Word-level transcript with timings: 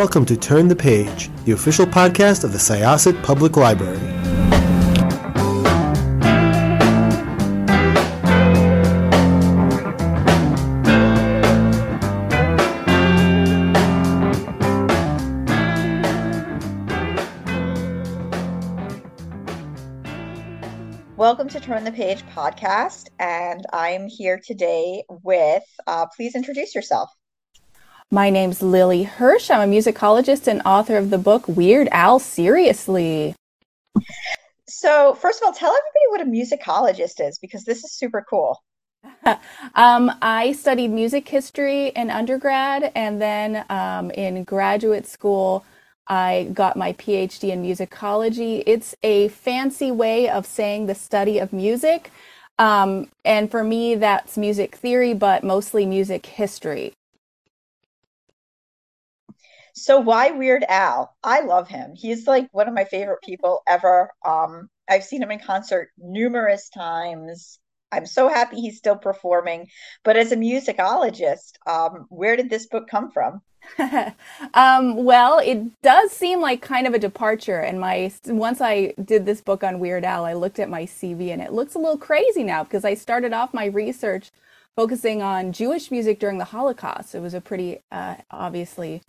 welcome 0.00 0.24
to 0.24 0.34
Turn 0.34 0.66
the 0.66 0.74
Page, 0.74 1.28
the 1.44 1.52
official 1.52 1.84
podcast 1.84 2.42
of 2.42 2.52
the 2.52 2.58
Syosset 2.58 3.22
Public 3.22 3.58
Library. 3.58 3.98
Welcome 21.14 21.50
to 21.50 21.60
Turn 21.60 21.84
the 21.84 21.92
Page 21.92 22.24
podcast, 22.34 23.10
and 23.18 23.66
I'm 23.74 24.08
here 24.08 24.40
today 24.42 25.04
with. 25.10 25.62
Uh, 25.86 26.06
please 26.16 26.34
introduce 26.34 26.74
yourself. 26.74 27.10
My 28.12 28.28
name's 28.28 28.60
Lily 28.60 29.04
Hirsch. 29.04 29.52
I'm 29.52 29.70
a 29.70 29.72
musicologist 29.72 30.48
and 30.48 30.60
author 30.64 30.96
of 30.96 31.10
the 31.10 31.18
book 31.18 31.46
Weird 31.46 31.86
Al 31.92 32.18
Seriously. 32.18 33.36
So, 34.66 35.14
first 35.14 35.40
of 35.40 35.46
all, 35.46 35.52
tell 35.52 35.72
everybody 35.72 36.08
what 36.08 36.20
a 36.20 36.24
musicologist 36.24 37.24
is 37.24 37.38
because 37.38 37.64
this 37.64 37.84
is 37.84 37.92
super 37.92 38.26
cool. 38.28 38.60
um, 39.76 40.10
I 40.20 40.50
studied 40.58 40.88
music 40.88 41.28
history 41.28 41.92
in 41.94 42.10
undergrad, 42.10 42.90
and 42.96 43.22
then 43.22 43.64
um, 43.70 44.10
in 44.10 44.42
graduate 44.42 45.06
school, 45.06 45.64
I 46.08 46.50
got 46.52 46.76
my 46.76 46.94
PhD 46.94 47.50
in 47.50 47.62
musicology. 47.62 48.64
It's 48.66 48.92
a 49.04 49.28
fancy 49.28 49.92
way 49.92 50.28
of 50.28 50.46
saying 50.46 50.86
the 50.86 50.96
study 50.96 51.38
of 51.38 51.52
music. 51.52 52.10
Um, 52.58 53.08
and 53.24 53.48
for 53.48 53.62
me, 53.62 53.94
that's 53.94 54.36
music 54.36 54.74
theory, 54.74 55.14
but 55.14 55.44
mostly 55.44 55.86
music 55.86 56.26
history. 56.26 56.92
So 59.74 60.00
why 60.00 60.30
Weird 60.30 60.64
Al? 60.68 61.14
I 61.22 61.40
love 61.40 61.68
him. 61.68 61.94
He's 61.94 62.26
like 62.26 62.48
one 62.52 62.68
of 62.68 62.74
my 62.74 62.84
favorite 62.84 63.22
people 63.22 63.62
ever. 63.68 64.10
Um, 64.24 64.68
I've 64.88 65.04
seen 65.04 65.22
him 65.22 65.30
in 65.30 65.38
concert 65.38 65.90
numerous 65.98 66.68
times. 66.70 67.58
I'm 67.92 68.06
so 68.06 68.28
happy 68.28 68.60
he's 68.60 68.78
still 68.78 68.96
performing. 68.96 69.68
But 70.04 70.16
as 70.16 70.32
a 70.32 70.36
musicologist, 70.36 71.52
um, 71.66 72.06
where 72.08 72.36
did 72.36 72.50
this 72.50 72.66
book 72.66 72.88
come 72.88 73.10
from? 73.10 73.40
um, 74.54 75.04
well, 75.04 75.38
it 75.38 75.82
does 75.82 76.10
seem 76.10 76.40
like 76.40 76.62
kind 76.62 76.86
of 76.86 76.94
a 76.94 76.98
departure. 76.98 77.58
And 77.58 77.80
my 77.80 78.12
once 78.26 78.60
I 78.60 78.94
did 79.04 79.26
this 79.26 79.40
book 79.40 79.62
on 79.62 79.80
Weird 79.80 80.04
Al, 80.04 80.24
I 80.24 80.34
looked 80.34 80.58
at 80.58 80.70
my 80.70 80.84
CV 80.84 81.30
and 81.30 81.42
it 81.42 81.52
looks 81.52 81.74
a 81.74 81.78
little 81.78 81.98
crazy 81.98 82.42
now 82.42 82.64
because 82.64 82.84
I 82.84 82.94
started 82.94 83.32
off 83.32 83.54
my 83.54 83.66
research 83.66 84.30
focusing 84.76 85.20
on 85.22 85.52
Jewish 85.52 85.90
music 85.90 86.18
during 86.18 86.38
the 86.38 86.44
Holocaust. 86.46 87.14
It 87.14 87.20
was 87.20 87.34
a 87.34 87.40
pretty 87.40 87.80
uh, 87.92 88.16
obviously 88.30 89.02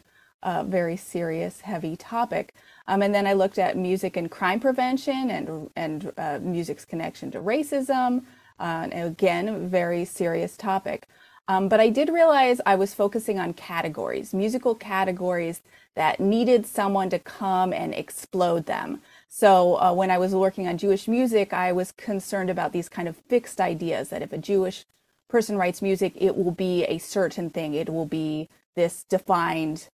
a 0.43 0.63
very 0.63 0.97
serious, 0.97 1.61
heavy 1.61 1.95
topic. 1.95 2.53
Um, 2.87 3.01
and 3.01 3.13
then 3.13 3.27
I 3.27 3.33
looked 3.33 3.59
at 3.59 3.77
music 3.77 4.17
and 4.17 4.29
crime 4.29 4.59
prevention 4.59 5.29
and, 5.29 5.69
and 5.75 6.11
uh, 6.17 6.39
music's 6.41 6.85
connection 6.85 7.31
to 7.31 7.39
racism. 7.39 8.23
Uh, 8.59 8.87
again, 8.91 9.69
very 9.69 10.05
serious 10.05 10.55
topic. 10.57 11.07
Um, 11.47 11.67
but 11.67 11.79
I 11.79 11.89
did 11.89 12.09
realize 12.09 12.61
I 12.65 12.75
was 12.75 12.93
focusing 12.93 13.39
on 13.39 13.53
categories, 13.53 14.33
musical 14.33 14.75
categories 14.75 15.61
that 15.95 16.19
needed 16.19 16.65
someone 16.65 17.09
to 17.09 17.19
come 17.19 17.73
and 17.73 17.93
explode 17.93 18.65
them. 18.65 19.01
So 19.27 19.75
uh, 19.81 19.93
when 19.93 20.11
I 20.11 20.17
was 20.17 20.33
working 20.33 20.67
on 20.67 20.77
Jewish 20.77 21.07
music, 21.07 21.53
I 21.53 21.71
was 21.71 21.91
concerned 21.91 22.49
about 22.49 22.71
these 22.71 22.87
kind 22.87 23.07
of 23.07 23.17
fixed 23.17 23.59
ideas 23.59 24.09
that 24.09 24.21
if 24.21 24.31
a 24.31 24.37
Jewish 24.37 24.85
person 25.27 25.57
writes 25.57 25.81
music, 25.81 26.13
it 26.15 26.37
will 26.37 26.51
be 26.51 26.83
a 26.85 26.97
certain 26.99 27.49
thing. 27.49 27.73
It 27.73 27.89
will 27.89 28.05
be 28.05 28.47
this 28.75 29.03
defined 29.03 29.89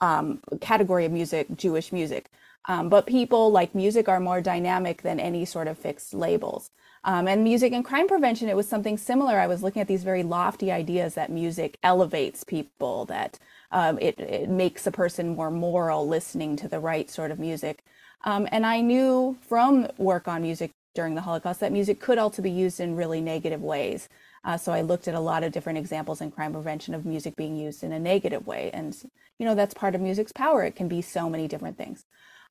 um, 0.00 0.40
category 0.60 1.04
of 1.04 1.12
music, 1.12 1.46
Jewish 1.56 1.92
music. 1.92 2.30
Um, 2.66 2.88
but 2.88 3.06
people 3.06 3.50
like 3.50 3.74
music 3.74 4.08
are 4.08 4.20
more 4.20 4.40
dynamic 4.40 5.02
than 5.02 5.20
any 5.20 5.44
sort 5.44 5.68
of 5.68 5.78
fixed 5.78 6.14
labels. 6.14 6.70
Um, 7.04 7.28
and 7.28 7.44
music 7.44 7.74
and 7.74 7.84
crime 7.84 8.08
prevention, 8.08 8.48
it 8.48 8.56
was 8.56 8.66
something 8.66 8.96
similar. 8.96 9.38
I 9.38 9.46
was 9.46 9.62
looking 9.62 9.82
at 9.82 9.88
these 9.88 10.04
very 10.04 10.22
lofty 10.22 10.72
ideas 10.72 11.14
that 11.14 11.30
music 11.30 11.76
elevates 11.82 12.44
people, 12.44 13.04
that 13.06 13.38
um, 13.70 13.98
it, 13.98 14.18
it, 14.18 14.48
makes 14.48 14.86
a 14.86 14.90
person 14.90 15.36
more 15.36 15.50
moral 15.50 16.08
listening 16.08 16.56
to 16.56 16.68
the 16.68 16.80
right 16.80 17.10
sort 17.10 17.30
of 17.30 17.38
music. 17.38 17.84
Um, 18.24 18.48
and 18.50 18.64
I 18.64 18.80
knew 18.80 19.36
from 19.42 19.88
work 19.98 20.26
on 20.28 20.40
music 20.40 20.70
during 20.94 21.14
the 21.14 21.20
Holocaust 21.20 21.60
that 21.60 21.72
music 21.72 22.00
could 22.00 22.16
also 22.16 22.40
be 22.40 22.50
used 22.50 22.80
in 22.80 22.96
really 22.96 23.20
negative 23.20 23.60
ways. 23.60 24.08
Uh, 24.44 24.56
so 24.56 24.72
I 24.72 24.82
looked 24.82 25.08
at 25.08 25.14
a 25.14 25.20
lot 25.20 25.42
of 25.42 25.52
different 25.52 25.78
examples 25.78 26.20
in 26.20 26.30
crime 26.30 26.52
prevention 26.52 26.94
of 26.94 27.06
music 27.06 27.34
being 27.36 27.56
used 27.56 27.82
in 27.82 27.92
a 27.92 27.98
negative 27.98 28.46
way. 28.46 28.70
And, 28.72 28.94
you 29.38 29.46
know, 29.46 29.54
that's 29.54 29.74
part 29.74 29.94
of 29.94 30.00
music's 30.00 30.32
power. 30.32 30.64
It 30.64 30.76
can 30.76 30.88
be 30.88 31.00
so 31.00 31.30
many 31.30 31.48
different 31.48 31.78
things. 31.78 32.04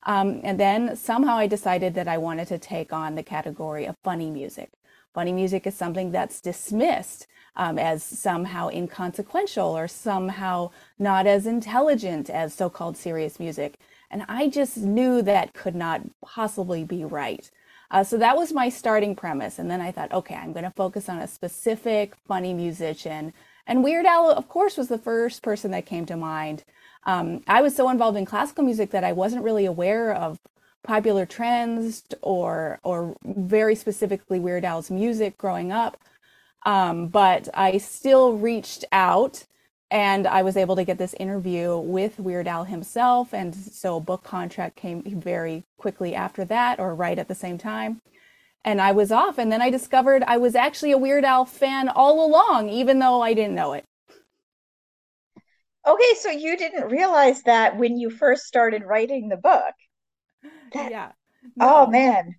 Um, 0.04 0.40
and 0.42 0.58
then 0.58 0.96
somehow 0.96 1.36
I 1.36 1.46
decided 1.46 1.94
that 1.94 2.08
I 2.08 2.18
wanted 2.18 2.48
to 2.48 2.58
take 2.58 2.92
on 2.92 3.14
the 3.14 3.22
category 3.22 3.86
of 3.86 3.96
funny 4.02 4.30
music. 4.30 4.70
Funny 5.14 5.32
music 5.32 5.66
is 5.66 5.74
something 5.74 6.10
that's 6.10 6.40
dismissed 6.40 7.26
um, 7.56 7.78
as 7.78 8.02
somehow 8.02 8.68
inconsequential 8.68 9.76
or 9.78 9.86
somehow 9.86 10.70
not 10.98 11.26
as 11.26 11.46
intelligent 11.46 12.28
as 12.28 12.52
so 12.52 12.68
called 12.68 12.96
serious 12.96 13.38
music. 13.38 13.78
And 14.10 14.24
I 14.28 14.48
just 14.48 14.76
knew 14.76 15.22
that 15.22 15.54
could 15.54 15.74
not 15.74 16.02
possibly 16.20 16.84
be 16.84 17.04
right. 17.04 17.48
Uh, 17.90 18.02
so 18.04 18.18
that 18.18 18.36
was 18.36 18.52
my 18.52 18.68
starting 18.68 19.14
premise. 19.14 19.58
And 19.58 19.70
then 19.70 19.80
I 19.80 19.92
thought, 19.92 20.12
okay, 20.12 20.34
I'm 20.34 20.52
going 20.52 20.64
to 20.64 20.70
focus 20.70 21.08
on 21.08 21.18
a 21.18 21.28
specific 21.28 22.14
funny 22.26 22.52
musician. 22.54 23.32
And 23.66 23.84
Weird 23.84 24.06
Al, 24.06 24.30
of 24.30 24.48
course, 24.48 24.76
was 24.76 24.88
the 24.88 24.98
first 24.98 25.42
person 25.42 25.70
that 25.70 25.86
came 25.86 26.06
to 26.06 26.16
mind. 26.16 26.64
Um, 27.06 27.42
I 27.46 27.62
was 27.62 27.76
so 27.76 27.88
involved 27.90 28.16
in 28.16 28.24
classical 28.24 28.64
music 28.64 28.90
that 28.90 29.04
I 29.04 29.12
wasn't 29.12 29.44
really 29.44 29.66
aware 29.66 30.12
of 30.12 30.38
popular 30.82 31.24
trends 31.26 32.04
or 32.22 32.78
or 32.82 33.16
very 33.24 33.74
specifically 33.74 34.38
Weird 34.38 34.64
Al's 34.64 34.90
music 34.90 35.38
growing 35.38 35.72
up. 35.72 35.96
Um, 36.66 37.08
but 37.08 37.48
I 37.54 37.78
still 37.78 38.34
reached 38.34 38.84
out 38.92 39.44
and 39.94 40.26
I 40.26 40.42
was 40.42 40.56
able 40.56 40.74
to 40.74 40.82
get 40.82 40.98
this 40.98 41.14
interview 41.20 41.78
with 41.78 42.18
Weird 42.18 42.48
Al 42.48 42.64
himself. 42.64 43.32
And 43.32 43.54
so 43.54 43.96
a 43.96 44.00
book 44.00 44.24
contract 44.24 44.74
came 44.74 45.04
very 45.04 45.62
quickly 45.78 46.16
after 46.16 46.44
that, 46.46 46.80
or 46.80 46.96
right 46.96 47.16
at 47.16 47.28
the 47.28 47.34
same 47.36 47.58
time. 47.58 48.00
And 48.64 48.80
I 48.80 48.90
was 48.90 49.12
off. 49.12 49.38
And 49.38 49.52
then 49.52 49.62
I 49.62 49.70
discovered 49.70 50.24
I 50.26 50.36
was 50.36 50.56
actually 50.56 50.90
a 50.90 50.98
Weird 50.98 51.24
Al 51.24 51.44
fan 51.44 51.88
all 51.88 52.26
along, 52.26 52.70
even 52.70 52.98
though 52.98 53.22
I 53.22 53.34
didn't 53.34 53.54
know 53.54 53.74
it. 53.74 53.84
Okay, 55.86 56.14
so 56.18 56.28
you 56.28 56.56
didn't 56.56 56.90
realize 56.90 57.44
that 57.44 57.76
when 57.76 57.96
you 57.96 58.10
first 58.10 58.46
started 58.46 58.82
writing 58.82 59.28
the 59.28 59.36
book. 59.36 59.74
That... 60.72 60.90
Yeah. 60.90 61.12
Oh, 61.60 61.66
no. 61.66 61.86
Oh 61.86 61.90
man 61.90 62.34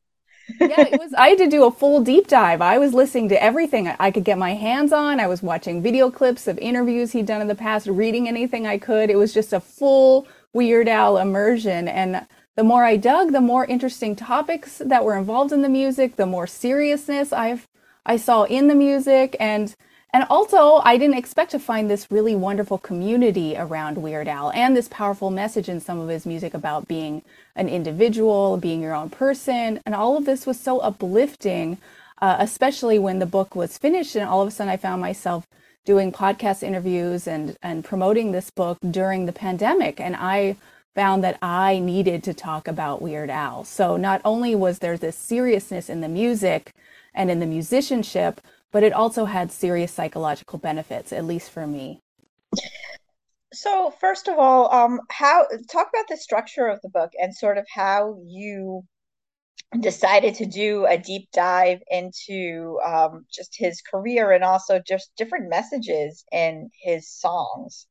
yeah, 0.60 0.82
it 0.82 1.00
was. 1.00 1.14
I 1.14 1.30
had 1.30 1.38
to 1.40 1.48
do 1.48 1.66
a 1.66 1.72
full 1.72 2.02
deep 2.02 2.28
dive. 2.28 2.62
I 2.62 2.78
was 2.78 2.94
listening 2.94 3.30
to 3.30 3.44
everything 3.44 3.88
I 3.88 4.12
could 4.12 4.24
get 4.24 4.38
my 4.38 4.54
hands 4.54 4.92
on. 4.94 5.20
I 5.20 5.28
was 5.28 5.44
watching 5.44 5.82
video 5.82 6.10
clips 6.12 6.48
of 6.48 6.58
interviews 6.60 7.12
he'd 7.12 7.26
done 7.26 7.42
in 7.42 7.48
the 7.48 7.56
past, 7.56 7.88
reading 7.88 8.28
anything 8.28 8.68
I 8.68 8.78
could. 8.78 9.10
It 9.10 9.18
was 9.18 9.34
just 9.34 9.54
a 9.54 9.60
full 9.60 10.28
Weird 10.54 10.88
Al 10.88 11.18
immersion. 11.18 11.88
And 11.88 12.26
the 12.56 12.64
more 12.64 12.84
I 12.84 12.96
dug, 12.96 13.32
the 13.32 13.42
more 13.42 13.66
interesting 13.66 14.16
topics 14.16 14.82
that 14.86 15.04
were 15.04 15.18
involved 15.18 15.52
in 15.52 15.62
the 15.62 15.70
music, 15.70 16.16
the 16.16 16.26
more 16.26 16.48
seriousness 16.48 17.34
I've 17.34 17.68
I 18.06 18.18
saw 18.18 18.44
in 18.44 18.68
the 18.68 18.76
music, 18.76 19.36
and 19.40 19.76
and 20.16 20.26
also, 20.30 20.80
I 20.86 20.96
didn't 20.96 21.18
expect 21.18 21.52
to 21.52 21.60
find 21.60 21.90
this 21.92 22.10
really 22.10 22.36
wonderful 22.36 22.78
community 22.78 23.58
around 23.58 23.98
Weird 23.98 24.30
Al 24.30 24.50
and 24.52 24.74
this 24.74 24.88
powerful 24.88 25.30
message 25.30 25.68
in 25.68 25.82
some 25.82 26.00
of 26.00 26.08
his 26.08 26.26
music 26.26 26.54
about 26.54 26.88
being 26.88 27.22
an 27.54 27.68
individual, 27.68 28.56
being 28.56 28.82
your 28.82 28.96
own 28.96 29.10
person. 29.10 29.82
And 29.86 29.94
all 29.94 30.16
of 30.16 30.24
this 30.24 30.46
was 30.46 30.58
so 30.58 30.80
uplifting, 30.80 31.80
uh, 32.22 32.38
especially 32.40 32.98
when 32.98 33.20
the 33.20 33.26
book 33.26 33.58
was 33.58 33.78
finished. 33.78 34.16
And 34.16 34.24
all 34.24 34.42
of 34.42 34.48
a 34.48 34.52
sudden, 34.52 34.72
I 34.72 34.78
found 34.78 35.02
myself 35.02 35.48
doing 35.84 36.14
podcast 36.14 36.64
interviews 36.64 37.28
and, 37.28 37.58
and 37.62 37.84
promoting 37.84 38.32
this 38.32 38.50
book 38.50 38.78
during 38.90 39.26
the 39.26 39.34
pandemic. 39.34 40.00
And 40.00 40.16
I 40.16 40.56
found 40.94 41.26
that 41.26 41.38
I 41.42 41.80
needed 41.80 42.24
to 42.24 42.34
talk 42.34 42.70
about 42.70 43.02
Weird 43.02 43.30
Al. 43.30 43.66
So 43.66 43.98
not 43.98 44.22
only 44.24 44.56
was 44.56 44.80
there 44.80 44.98
this 44.98 45.18
seriousness 45.18 45.90
in 45.90 46.00
the 46.00 46.08
music 46.08 46.72
and 47.14 47.30
in 47.30 47.42
the 47.42 47.46
musicianship, 47.46 48.40
but 48.76 48.84
it 48.84 48.92
also 48.92 49.24
had 49.24 49.54
serious 49.54 49.90
psychological 49.90 50.60
benefits, 50.60 51.14
at 51.14 51.24
least 51.24 51.50
for 51.50 51.66
me. 51.66 52.02
So, 53.54 53.90
first 54.02 54.28
of 54.28 54.38
all, 54.38 54.70
um, 54.70 55.00
how 55.10 55.48
talk 55.72 55.88
about 55.88 56.10
the 56.10 56.18
structure 56.18 56.68
of 56.68 56.82
the 56.82 56.90
book 56.90 57.12
and 57.18 57.34
sort 57.34 57.58
of 57.58 57.66
how 57.74 58.18
you 58.26 58.84
decided 59.80 60.36
to 60.36 60.46
do 60.46 60.86
a 60.88 60.98
deep 60.98 61.30
dive 61.32 61.80
into 61.90 62.78
um, 62.86 63.26
just 63.32 63.56
his 63.58 63.82
career 63.82 64.32
and 64.34 64.44
also 64.44 64.82
just 64.86 65.10
different 65.16 65.50
messages 65.50 66.26
in 66.34 66.70
his 66.84 67.10
songs. 67.10 67.88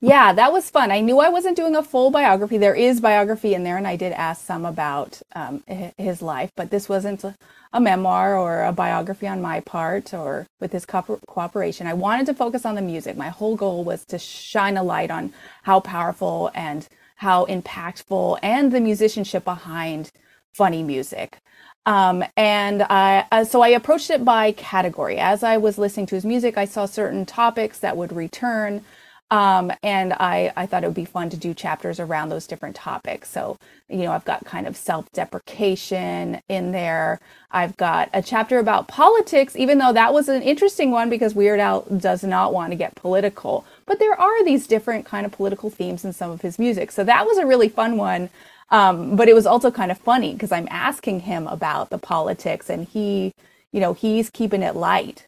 Yeah, 0.00 0.32
that 0.32 0.52
was 0.52 0.70
fun. 0.70 0.92
I 0.92 1.00
knew 1.00 1.18
I 1.18 1.28
wasn't 1.28 1.56
doing 1.56 1.74
a 1.74 1.82
full 1.82 2.12
biography. 2.12 2.56
There 2.56 2.76
is 2.76 3.00
biography 3.00 3.52
in 3.54 3.64
there, 3.64 3.76
and 3.78 3.88
I 3.88 3.96
did 3.96 4.12
ask 4.12 4.46
some 4.46 4.64
about 4.64 5.20
um, 5.34 5.64
his 5.98 6.22
life, 6.22 6.52
but 6.56 6.70
this 6.70 6.88
wasn't 6.88 7.24
a, 7.24 7.34
memoir 7.80 8.38
or 8.38 8.64
a 8.64 8.72
biography 8.72 9.26
on 9.26 9.42
my 9.42 9.60
part 9.60 10.14
or 10.14 10.46
with 10.60 10.72
his 10.72 10.86
co- 10.86 11.20
cooperation. 11.26 11.88
I 11.88 11.94
wanted 11.94 12.26
to 12.26 12.34
focus 12.34 12.64
on 12.64 12.76
the 12.76 12.82
music. 12.82 13.16
My 13.16 13.30
whole 13.30 13.56
goal 13.56 13.82
was 13.84 14.04
to 14.06 14.18
shine 14.20 14.76
a 14.76 14.84
light 14.84 15.10
on 15.10 15.32
how 15.64 15.80
powerful 15.80 16.52
and 16.54 16.86
how 17.16 17.46
impactful 17.46 18.38
and 18.42 18.72
the 18.72 18.80
musicianship 18.80 19.44
behind 19.44 20.12
funny 20.54 20.84
music. 20.84 21.38
Um, 21.86 22.24
and 22.36 22.84
I, 22.84 23.26
uh, 23.32 23.44
so 23.44 23.62
I 23.62 23.68
approached 23.70 24.10
it 24.10 24.24
by 24.24 24.52
category. 24.52 25.18
As 25.18 25.42
I 25.42 25.56
was 25.56 25.78
listening 25.78 26.06
to 26.06 26.14
his 26.14 26.24
music, 26.24 26.56
I 26.56 26.66
saw 26.66 26.86
certain 26.86 27.26
topics 27.26 27.80
that 27.80 27.96
would 27.96 28.12
return. 28.12 28.84
Um, 29.30 29.72
and 29.82 30.12
I, 30.12 30.52
I 30.56 30.66
thought 30.66 30.84
it 30.84 30.86
would 30.86 30.94
be 30.94 31.04
fun 31.04 31.30
to 31.30 31.36
do 31.36 31.52
chapters 31.52 31.98
around 31.98 32.28
those 32.28 32.46
different 32.46 32.76
topics. 32.76 33.28
So, 33.28 33.58
you 33.88 33.98
know, 34.04 34.12
I've 34.12 34.24
got 34.24 34.44
kind 34.44 34.68
of 34.68 34.76
self 34.76 35.10
deprecation 35.12 36.40
in 36.48 36.70
there. 36.72 37.18
I've 37.50 37.76
got 37.76 38.08
a 38.12 38.22
chapter 38.22 38.58
about 38.58 38.86
politics, 38.88 39.56
even 39.56 39.78
though 39.78 39.92
that 39.92 40.14
was 40.14 40.28
an 40.28 40.42
interesting 40.42 40.92
one 40.92 41.10
because 41.10 41.34
Weird 41.34 41.58
Al 41.58 41.82
does 41.82 42.22
not 42.22 42.52
want 42.52 42.70
to 42.72 42.76
get 42.76 42.94
political. 42.94 43.66
But 43.84 43.98
there 43.98 44.18
are 44.20 44.44
these 44.44 44.66
different 44.68 45.04
kind 45.04 45.26
of 45.26 45.32
political 45.32 45.70
themes 45.70 46.04
in 46.04 46.12
some 46.12 46.30
of 46.30 46.42
his 46.42 46.58
music. 46.58 46.92
So 46.92 47.02
that 47.04 47.26
was 47.26 47.38
a 47.38 47.46
really 47.46 47.68
fun 47.68 47.96
one. 47.96 48.30
Um, 48.70 49.16
but 49.16 49.28
it 49.28 49.34
was 49.34 49.46
also 49.46 49.70
kind 49.70 49.90
of 49.90 49.98
funny 49.98 50.32
because 50.34 50.52
I'm 50.52 50.68
asking 50.70 51.20
him 51.20 51.46
about 51.48 51.90
the 51.90 51.98
politics 51.98 52.68
and 52.70 52.86
he, 52.86 53.32
you 53.72 53.80
know, 53.80 53.92
he's 53.92 54.30
keeping 54.30 54.62
it 54.62 54.76
light 54.76 55.26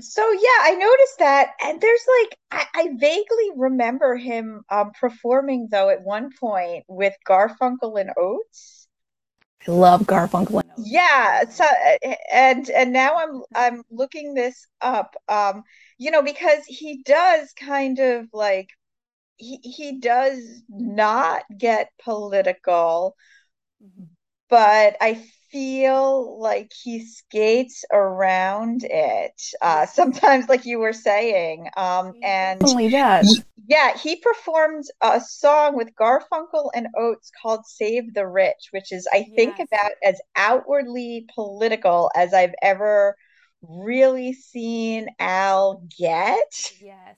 so 0.00 0.32
yeah, 0.32 0.60
I 0.62 0.74
noticed 0.74 1.18
that, 1.18 1.50
and 1.62 1.80
there's 1.80 2.06
like 2.20 2.38
I, 2.50 2.80
I 2.80 2.88
vaguely 2.96 3.50
remember 3.56 4.16
him 4.16 4.62
um, 4.70 4.90
performing 4.98 5.68
though 5.70 5.88
at 5.88 6.02
one 6.02 6.30
point 6.38 6.84
with 6.88 7.14
Garfunkel 7.28 8.00
and 8.00 8.10
Oates. 8.16 8.88
I 9.66 9.70
love 9.70 10.02
Garfunkel 10.02 10.60
and 10.60 10.70
Oates. 10.78 10.90
Yeah, 10.90 11.44
so 11.48 11.64
and 12.32 12.68
and 12.70 12.92
now 12.92 13.16
I'm 13.16 13.42
I'm 13.54 13.82
looking 13.90 14.34
this 14.34 14.66
up, 14.80 15.14
um, 15.28 15.62
you 15.98 16.10
know, 16.10 16.22
because 16.22 16.64
he 16.66 17.02
does 17.02 17.52
kind 17.52 17.98
of 18.00 18.26
like 18.32 18.68
he 19.36 19.58
he 19.62 19.98
does 20.00 20.62
not 20.68 21.42
get 21.56 21.90
political, 22.02 23.16
mm-hmm. 23.82 24.04
but 24.48 24.96
I 25.00 25.24
feel 25.54 26.40
like 26.40 26.72
he 26.82 27.06
skates 27.06 27.84
around 27.92 28.82
it 28.82 29.40
uh, 29.62 29.86
sometimes 30.00 30.48
like 30.48 30.66
you 30.66 30.80
were 30.80 30.92
saying 30.92 31.68
um, 31.76 32.12
and 32.24 32.58
definitely 32.58 32.90
does. 32.90 33.44
yeah 33.68 33.96
he 33.96 34.16
performed 34.16 34.84
a 35.00 35.20
song 35.20 35.76
with 35.76 35.94
garfunkel 35.94 36.70
and 36.74 36.88
oates 36.98 37.30
called 37.40 37.64
save 37.66 38.12
the 38.14 38.26
rich 38.26 38.68
which 38.72 38.90
is 38.90 39.06
i 39.12 39.24
think 39.36 39.54
yes. 39.58 39.68
about 39.70 39.92
as 40.02 40.20
outwardly 40.34 41.24
political 41.32 42.10
as 42.16 42.34
i've 42.34 42.54
ever 42.60 43.14
really 43.62 44.32
seen 44.32 45.06
al 45.20 45.84
get 45.96 46.72
yes 46.82 47.16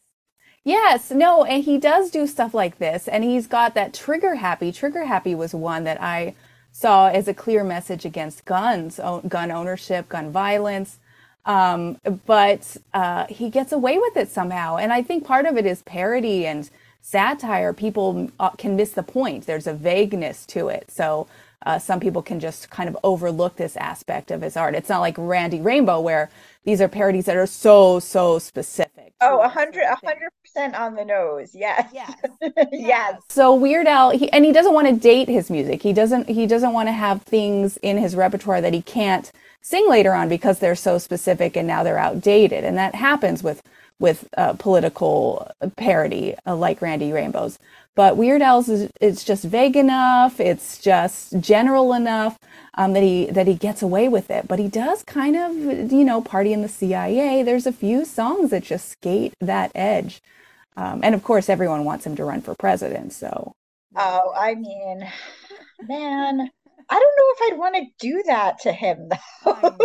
Yes, 0.65 1.12
no, 1.12 1.44
and 1.44 1.62
he 1.62 1.79
does 1.79 2.11
do 2.11 2.27
stuff 2.27 2.53
like 2.53 2.79
this, 2.79 3.06
and 3.06 3.23
he's 3.23 3.47
got 3.47 3.75
that 3.75 3.94
trigger 3.94 4.35
happy. 4.35 4.73
Trigger 4.73 5.05
happy 5.05 5.32
was 5.32 5.55
one 5.55 5.85
that 5.85 6.03
I 6.03 6.35
saw 6.78 7.08
as 7.08 7.26
a 7.26 7.32
clear 7.32 7.64
message 7.64 8.05
against 8.05 8.44
guns, 8.44 9.00
gun 9.28 9.50
ownership, 9.50 10.11
gun 10.11 10.31
violence. 10.31 10.99
Um, 11.46 11.99
but 12.26 12.76
uh, 12.93 13.25
he 13.28 13.49
gets 13.49 13.73
away 13.73 13.96
with 13.96 14.14
it 14.19 14.28
somehow. 14.28 14.76
And 14.76 14.93
I 14.93 15.02
think 15.02 15.25
part 15.25 15.46
of 15.46 15.56
it 15.56 15.64
is 15.64 15.81
parody 15.82 16.46
and 16.46 16.69
satire. 17.00 17.73
People 17.73 18.31
uh, 18.38 18.50
can 18.50 18.76
miss 18.76 18.90
the 18.90 19.02
point. 19.02 19.46
There's 19.46 19.67
a 19.67 19.73
vagueness 19.73 20.44
to 20.46 20.69
it. 20.69 20.90
So 20.90 21.28
uh, 21.64 21.78
some 21.78 21.99
people 21.99 22.20
can 22.20 22.40
just 22.40 22.69
kind 22.69 22.90
of 22.90 22.99
overlook 23.02 23.56
this 23.56 23.76
aspect 23.79 24.31
of 24.31 24.43
his 24.43 24.55
art. 24.55 24.75
It's 24.75 24.90
not 24.90 25.00
like 25.00 25.14
Randy 25.17 25.62
Rainbow, 25.62 26.00
where 26.00 26.29
these 26.67 26.81
are 26.81 26.89
parodies 26.89 27.27
that 27.27 27.37
are 27.37 27.47
so, 27.47 28.01
so 28.01 28.41
specific. 28.41 29.15
Oh, 29.21 29.41
a 29.41 29.49
hundred, 29.49 29.85
a 29.85 29.97
hundred 30.05 30.31
percent 30.43 30.75
on 30.75 30.97
the 30.97 31.05
nose. 31.05 31.55
Yes. 31.55 31.91
Yes. 31.95 32.69
yes. 32.73 33.23
So 33.31 33.55
Weird 33.55 33.87
Al, 33.87 34.11
he, 34.11 34.31
and 34.33 34.45
he 34.45 34.53
doesn't 34.53 34.75
want 34.75 34.89
to 34.89 34.95
date 34.95 35.29
his 35.29 35.51
music. 35.51 35.83
He 35.83 35.93
doesn't. 35.93 36.29
He 36.29 36.47
doesn't 36.47 36.73
want 36.73 36.89
to 36.89 36.93
have 36.93 37.23
things 37.23 37.79
in 37.79 37.97
his 37.99 38.15
repertoire 38.17 38.61
that 38.61 38.75
he 38.75 38.83
can't 38.83 39.31
sing 39.63 39.89
later 39.89 40.13
on 40.13 40.29
because 40.29 40.59
they're 40.59 40.75
so 40.75 40.99
specific 40.99 41.57
and 41.57 41.67
now 41.67 41.83
they're 41.83 41.99
outdated. 41.99 42.65
And 42.65 42.77
that 42.77 42.95
happens 42.97 43.43
with 43.43 43.63
with 43.99 44.29
uh, 44.37 44.55
political 44.55 45.51
parody, 45.77 46.35
uh, 46.47 46.57
like 46.57 46.83
Randy 46.83 47.13
Rainbow's. 47.13 47.59
But 47.95 48.17
Weird 48.19 48.43
Al's 48.43 48.69
is 48.69 48.91
it's 49.01 49.25
just 49.25 49.45
vague 49.45 49.77
enough. 49.77 50.41
It's 50.41 50.79
just 50.79 51.41
general 51.41 51.95
enough 51.95 52.39
um, 52.76 52.93
that 52.93 53.02
he 53.02 53.26
that 53.26 53.46
he 53.46 53.55
gets 53.55 53.82
away 53.82 54.08
with 54.08 54.31
it. 54.31 54.46
But 54.49 54.58
he 54.58 54.69
does 54.69 55.02
kind 55.02 55.37
of 55.37 55.93
you 55.93 56.05
know 56.05 56.20
party 56.20 56.52
in 56.52 56.62
the 56.62 56.69
CIA. 56.69 57.43
There's 57.43 57.67
a 57.67 57.73
few 57.73 58.05
songs 58.05 58.50
that 58.50 58.64
just 58.64 58.88
skate 58.88 59.34
that 59.40 59.73
edge. 59.75 60.20
Um, 60.76 61.00
and 61.02 61.14
of 61.14 61.23
course, 61.23 61.49
everyone 61.49 61.84
wants 61.84 62.06
him 62.06 62.17
to 62.17 62.25
run 62.25 62.43
for 62.43 62.55
president. 62.55 63.12
So, 63.14 63.55
oh, 63.96 64.32
I 64.37 64.55
mean, 64.55 65.08
man, 65.88 66.50
I 66.88 66.94
don't 66.94 67.02
know 67.19 67.46
if 67.49 67.52
I'd 67.52 67.58
want 67.58 67.75
to 67.76 67.84
do 67.99 68.23
that 68.26 68.61
to 68.61 68.73
him, 68.73 69.08
though. 69.44 69.52
Know. 69.52 69.76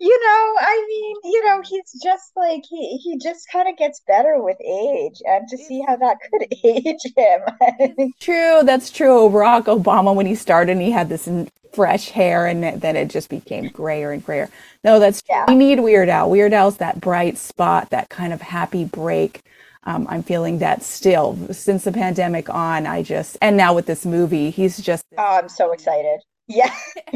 you 0.00 0.20
know, 0.24 0.54
I 0.60 0.84
mean, 0.88 1.32
you 1.32 1.44
know, 1.44 1.62
he's 1.62 1.92
just 2.02 2.32
like 2.36 2.62
he 2.68 2.96
he 2.96 3.18
just 3.18 3.48
kind 3.52 3.68
of 3.68 3.76
gets 3.76 4.00
better 4.06 4.42
with 4.42 4.56
age, 4.60 5.20
and 5.26 5.46
to 5.48 5.58
see 5.58 5.82
how 5.86 5.96
that 5.96 6.16
could 6.30 6.46
age 6.64 7.02
him. 7.16 8.10
true, 8.20 8.62
that's 8.64 8.90
true. 8.90 9.28
Barack 9.28 9.64
Obama, 9.64 10.14
when 10.14 10.26
he 10.26 10.34
started, 10.34 10.72
and 10.72 10.82
he 10.82 10.90
had 10.90 11.08
this 11.08 11.28
fresh 11.72 12.10
hair, 12.10 12.46
and 12.46 12.80
then 12.80 12.96
it 12.96 13.08
just 13.08 13.28
became 13.28 13.68
grayer 13.68 14.12
and 14.12 14.24
grayer. 14.24 14.48
No, 14.84 14.98
that's 14.98 15.22
true. 15.22 15.34
Yeah. 15.34 15.44
We 15.48 15.54
need 15.54 15.80
Weird 15.80 16.08
Al. 16.08 16.30
Weird 16.30 16.52
Al's 16.52 16.78
that 16.78 17.00
bright 17.00 17.38
spot, 17.38 17.90
that 17.90 18.08
kind 18.08 18.32
of 18.32 18.40
happy 18.40 18.84
break 18.84 19.42
um, 19.88 20.06
I'm 20.10 20.22
feeling 20.22 20.58
that 20.58 20.82
still 20.82 21.38
since 21.50 21.84
the 21.84 21.92
pandemic 21.92 22.50
on. 22.50 22.86
I 22.86 23.02
just 23.02 23.38
and 23.40 23.56
now 23.56 23.72
with 23.72 23.86
this 23.86 24.04
movie, 24.04 24.50
he's 24.50 24.78
just. 24.78 25.02
Oh, 25.16 25.38
I'm 25.38 25.48
so 25.48 25.72
excited! 25.72 26.20
Yeah, 26.48 26.74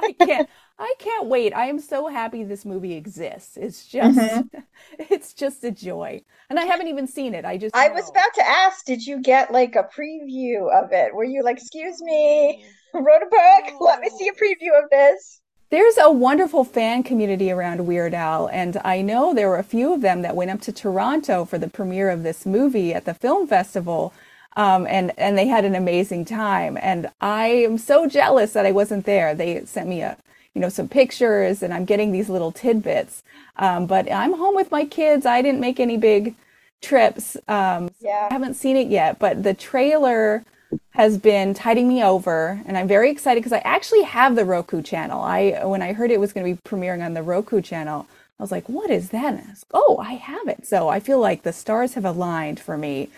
I 0.00 0.14
can't. 0.18 0.48
I 0.78 0.94
can't 0.98 1.26
wait. 1.26 1.52
I 1.54 1.66
am 1.66 1.80
so 1.80 2.06
happy 2.06 2.44
this 2.44 2.64
movie 2.64 2.94
exists. 2.94 3.56
It's 3.56 3.86
just, 3.86 4.16
mm-hmm. 4.16 4.58
it's 5.10 5.34
just 5.34 5.64
a 5.64 5.72
joy. 5.72 6.22
And 6.50 6.58
I 6.58 6.64
haven't 6.64 6.86
even 6.86 7.08
seen 7.08 7.34
it. 7.34 7.44
I 7.44 7.56
just. 7.56 7.74
I 7.74 7.88
know. 7.88 7.94
was 7.94 8.08
about 8.08 8.32
to 8.34 8.46
ask, 8.46 8.84
did 8.84 9.04
you 9.04 9.20
get 9.20 9.50
like 9.50 9.74
a 9.74 9.82
preview 9.84 10.70
of 10.72 10.92
it? 10.92 11.14
Were 11.14 11.24
you 11.24 11.42
like, 11.42 11.56
excuse 11.56 12.00
me, 12.00 12.64
wrote 12.94 13.22
a 13.22 13.26
book? 13.26 13.72
No. 13.80 13.86
Let 13.86 14.00
me 14.00 14.10
see 14.10 14.28
a 14.28 14.32
preview 14.32 14.82
of 14.82 14.88
this. 14.90 15.40
There's 15.70 15.98
a 15.98 16.10
wonderful 16.10 16.64
fan 16.64 17.02
community 17.02 17.50
around 17.50 17.86
Weird 17.86 18.14
Al, 18.14 18.46
and 18.46 18.80
I 18.84 19.02
know 19.02 19.34
there 19.34 19.48
were 19.48 19.58
a 19.58 19.64
few 19.64 19.92
of 19.92 20.00
them 20.00 20.22
that 20.22 20.36
went 20.36 20.50
up 20.50 20.62
to 20.62 20.72
Toronto 20.72 21.44
for 21.44 21.58
the 21.58 21.68
premiere 21.68 22.08
of 22.08 22.22
this 22.22 22.46
movie 22.46 22.94
at 22.94 23.04
the 23.04 23.12
film 23.12 23.46
festival. 23.46 24.14
Um, 24.58 24.86
and 24.88 25.12
and 25.18 25.38
they 25.38 25.48
had 25.48 25.64
an 25.66 25.76
amazing 25.76 26.26
time. 26.26 26.78
And 26.82 27.08
I 27.22 27.48
am 27.48 27.78
so 27.78 28.08
jealous 28.08 28.54
that 28.54 28.66
I 28.66 28.72
wasn't 28.72 29.06
there. 29.06 29.34
They 29.34 29.64
sent 29.66 29.88
me 29.88 30.02
a 30.02 30.18
you 30.54 30.62
know 30.62 30.70
some 30.70 30.88
pictures, 30.88 31.62
and 31.62 31.74
I'm 31.74 31.86
getting 31.86 32.12
these 32.12 32.30
little 32.30 32.52
tidbits. 32.52 33.24
Um, 33.58 33.86
but 33.86 34.12
I'm 34.12 34.34
home 34.34 34.56
with 34.56 34.72
my 34.72 34.86
kids. 34.86 35.26
I 35.26 35.42
didn't 35.42 35.60
make 35.60 35.80
any 35.80 35.98
big 35.98 36.36
trips. 36.82 37.36
Um, 37.48 37.90
yeah. 38.00 38.28
I 38.30 38.34
haven't 38.34 38.54
seen 38.54 38.76
it 38.76 38.88
yet, 38.88 39.20
but 39.20 39.44
the 39.44 39.54
trailer 39.54 40.44
has 40.92 41.18
been 41.18 41.54
tiding 41.54 41.88
me 41.88 42.04
over 42.04 42.62
and 42.66 42.76
I'm 42.78 42.88
very 42.88 43.10
excited 43.10 43.40
because 43.40 43.54
I 43.54 43.60
actually 43.64 44.02
have 44.04 44.36
the 44.36 44.44
Roku 44.46 44.82
channel. 44.82 45.22
I 45.22 45.64
when 45.64 45.82
I 45.82 45.94
heard 45.94 46.12
it 46.12 46.20
was 46.20 46.32
going 46.34 46.46
to 46.46 46.54
be 46.62 46.68
premiering 46.68 47.04
on 47.04 47.14
the 47.14 47.22
Roku 47.22 47.62
channel, 47.62 48.06
I 48.40 48.44
was 48.44 48.52
like, 48.52 48.68
"What 48.68 48.90
is 48.90 49.10
that?" 49.10 49.34
I 49.34 49.40
"Oh, 49.72 49.98
I 49.98 50.14
have 50.14 50.48
it." 50.48 50.66
So 50.66 50.88
I 50.88 51.00
feel 51.00 51.20
like 51.20 51.42
the 51.42 51.52
stars 51.54 51.94
have 51.94 52.04
aligned 52.04 52.60
for 52.60 52.78
me. 52.78 53.10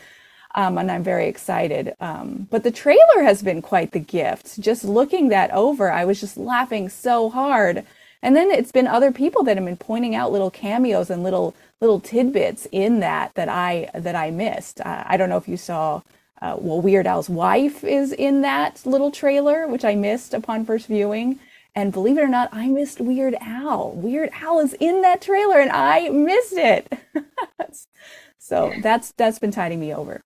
Um, 0.55 0.79
and 0.79 0.91
I'm 0.91 1.05
very 1.05 1.29
excited. 1.29 1.95
Um, 2.01 2.49
but 2.51 2.65
the 2.65 2.71
trailer 2.71 3.23
has 3.23 3.43
been 3.43 3.63
quite 3.63 3.93
the 3.93 4.01
gift. 4.01 4.61
Just 4.61 4.85
looking 4.85 5.29
that 5.29 5.51
over, 5.53 5.91
I 5.91 6.05
was 6.05 6.21
just 6.21 6.37
laughing 6.37 6.89
so 6.89 7.31
hard. 7.31 7.85
And 8.23 8.37
then 8.37 8.51
it's 8.51 8.73
been 8.73 8.87
other 8.87 9.13
people 9.13 9.43
that 9.45 9.57
have 9.57 9.65
been 9.65 9.77
pointing 9.77 10.15
out 10.15 10.33
little 10.33 10.51
cameos 10.51 11.09
and 11.11 11.23
little 11.23 11.55
little 11.81 12.01
tidbits 12.01 12.67
in 12.71 13.01
that 13.01 13.35
that 13.35 13.49
I 13.49 13.89
that 13.95 14.15
I 14.15 14.31
missed. 14.31 14.81
I, 14.85 15.07
I 15.11 15.17
don't 15.17 15.31
know 15.31 15.39
if 15.39 15.49
you 15.49 15.57
saw 15.57 16.03
uh, 16.43 16.57
well, 16.59 16.81
Weird 16.81 17.07
Al's 17.07 17.29
wife 17.29 17.85
is 17.85 18.13
in 18.13 18.41
that 18.43 18.85
little 18.85 19.11
trailer, 19.11 19.67
which 19.67 19.85
I 19.85 19.95
missed 19.95 20.35
upon 20.35 20.65
first 20.65 20.87
viewing. 20.87 21.39
And 21.75 21.93
believe 21.93 22.19
it 22.19 22.23
or 22.23 22.29
not, 22.29 22.49
I 22.53 22.67
missed 22.69 23.01
Weird 23.01 23.37
Al. 23.41 23.93
Weird 23.93 24.31
Al 24.33 24.59
is 24.59 24.75
in 24.81 25.03
that 25.03 25.23
trailer, 25.23 25.61
and 25.61 25.71
I 25.71 26.09
missed 26.09 26.55
it. 26.55 26.93
so 28.39 28.73
that's 28.83 29.13
that's 29.13 29.39
been 29.39 29.53
tiding 29.53 29.81
me 29.81 29.95
over. 29.95 30.23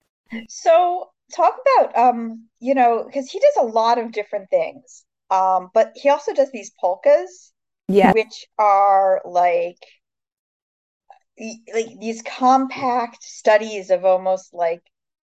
So 0.49 1.11
talk 1.35 1.59
about 1.61 1.97
um, 1.97 2.49
you 2.61 2.75
know, 2.75 3.05
because 3.05 3.31
he 3.31 3.41
does 3.41 3.65
a 3.65 3.67
lot 3.67 3.99
of 3.99 4.13
different 4.13 4.51
things. 4.51 5.05
Um, 5.31 5.71
but 5.73 5.93
he 5.95 6.11
also 6.11 6.35
does 6.35 6.51
these 6.53 6.71
polkas, 6.81 7.53
yeah, 7.89 8.13
which 8.13 8.47
are 8.59 9.21
like 9.25 9.79
like 11.73 11.99
these 12.01 12.23
compact 12.23 13.23
studies 13.23 13.91
of 13.91 14.05
almost 14.05 14.55
like 14.55 14.83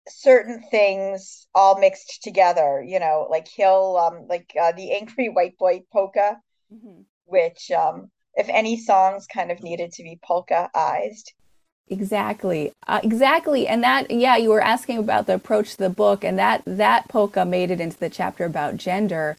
certain 0.10 0.64
things 0.72 1.48
all 1.54 1.80
mixed 1.80 2.24
together 2.24 2.82
you 2.86 3.00
know 3.00 3.28
like 3.30 3.48
he'll 3.48 3.98
um 3.98 4.26
like 4.30 4.50
uh, 4.62 4.72
the 4.72 4.94
angry 4.94 5.28
white 5.28 5.58
boy 5.58 5.82
polka 5.92 6.38
mm-hmm. 6.74 7.02
which 7.26 7.72
um 7.72 8.10
if 8.36 8.48
any 8.50 8.80
songs 8.80 9.28
kind 9.28 9.52
of 9.52 9.62
needed 9.62 9.92
to 9.92 10.04
be 10.04 10.20
polka-ized 10.24 11.34
exactly 11.90 12.74
uh, 12.88 13.00
exactly 13.04 13.68
and 13.68 13.84
that 13.84 14.10
yeah 14.12 14.36
you 14.36 14.50
were 14.50 14.62
asking 14.62 14.98
about 14.98 15.26
the 15.26 15.34
approach 15.34 15.72
to 15.72 15.78
the 15.78 15.90
book 15.90 16.24
and 16.24 16.38
that 16.38 16.62
that 16.66 17.08
polka 17.08 17.46
made 17.46 17.72
it 17.72 17.80
into 17.80 17.98
the 17.98 18.10
chapter 18.10 18.46
about 18.46 18.78
gender 18.78 19.38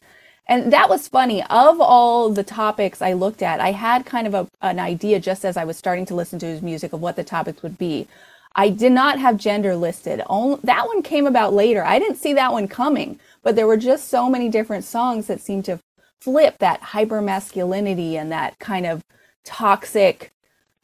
and 0.49 0.73
that 0.73 0.89
was 0.89 1.07
funny. 1.07 1.43
Of 1.43 1.79
all 1.79 2.31
the 2.31 2.43
topics 2.43 3.03
I 3.03 3.13
looked 3.13 3.43
at, 3.43 3.59
I 3.59 3.71
had 3.71 4.03
kind 4.03 4.25
of 4.25 4.33
a, 4.33 4.47
an 4.63 4.79
idea 4.79 5.19
just 5.19 5.45
as 5.45 5.55
I 5.55 5.63
was 5.63 5.77
starting 5.77 6.07
to 6.07 6.15
listen 6.15 6.39
to 6.39 6.47
his 6.47 6.63
music 6.63 6.91
of 6.91 7.01
what 7.01 7.15
the 7.15 7.23
topics 7.23 7.61
would 7.61 7.77
be. 7.77 8.07
I 8.55 8.69
did 8.69 8.91
not 8.91 9.19
have 9.19 9.37
gender 9.37 9.75
listed. 9.75 10.23
Only, 10.25 10.59
that 10.63 10.87
one 10.87 11.03
came 11.03 11.27
about 11.27 11.53
later. 11.53 11.85
I 11.85 11.99
didn't 11.99 12.17
see 12.17 12.33
that 12.33 12.51
one 12.51 12.67
coming, 12.67 13.19
but 13.43 13.55
there 13.55 13.67
were 13.67 13.77
just 13.77 14.09
so 14.09 14.27
many 14.27 14.49
different 14.49 14.85
songs 14.85 15.27
that 15.27 15.39
seemed 15.39 15.65
to 15.65 15.79
flip 16.19 16.57
that 16.57 16.81
hyper 16.81 17.21
masculinity 17.21 18.17
and 18.17 18.31
that 18.31 18.57
kind 18.57 18.87
of 18.87 19.03
toxic, 19.45 20.31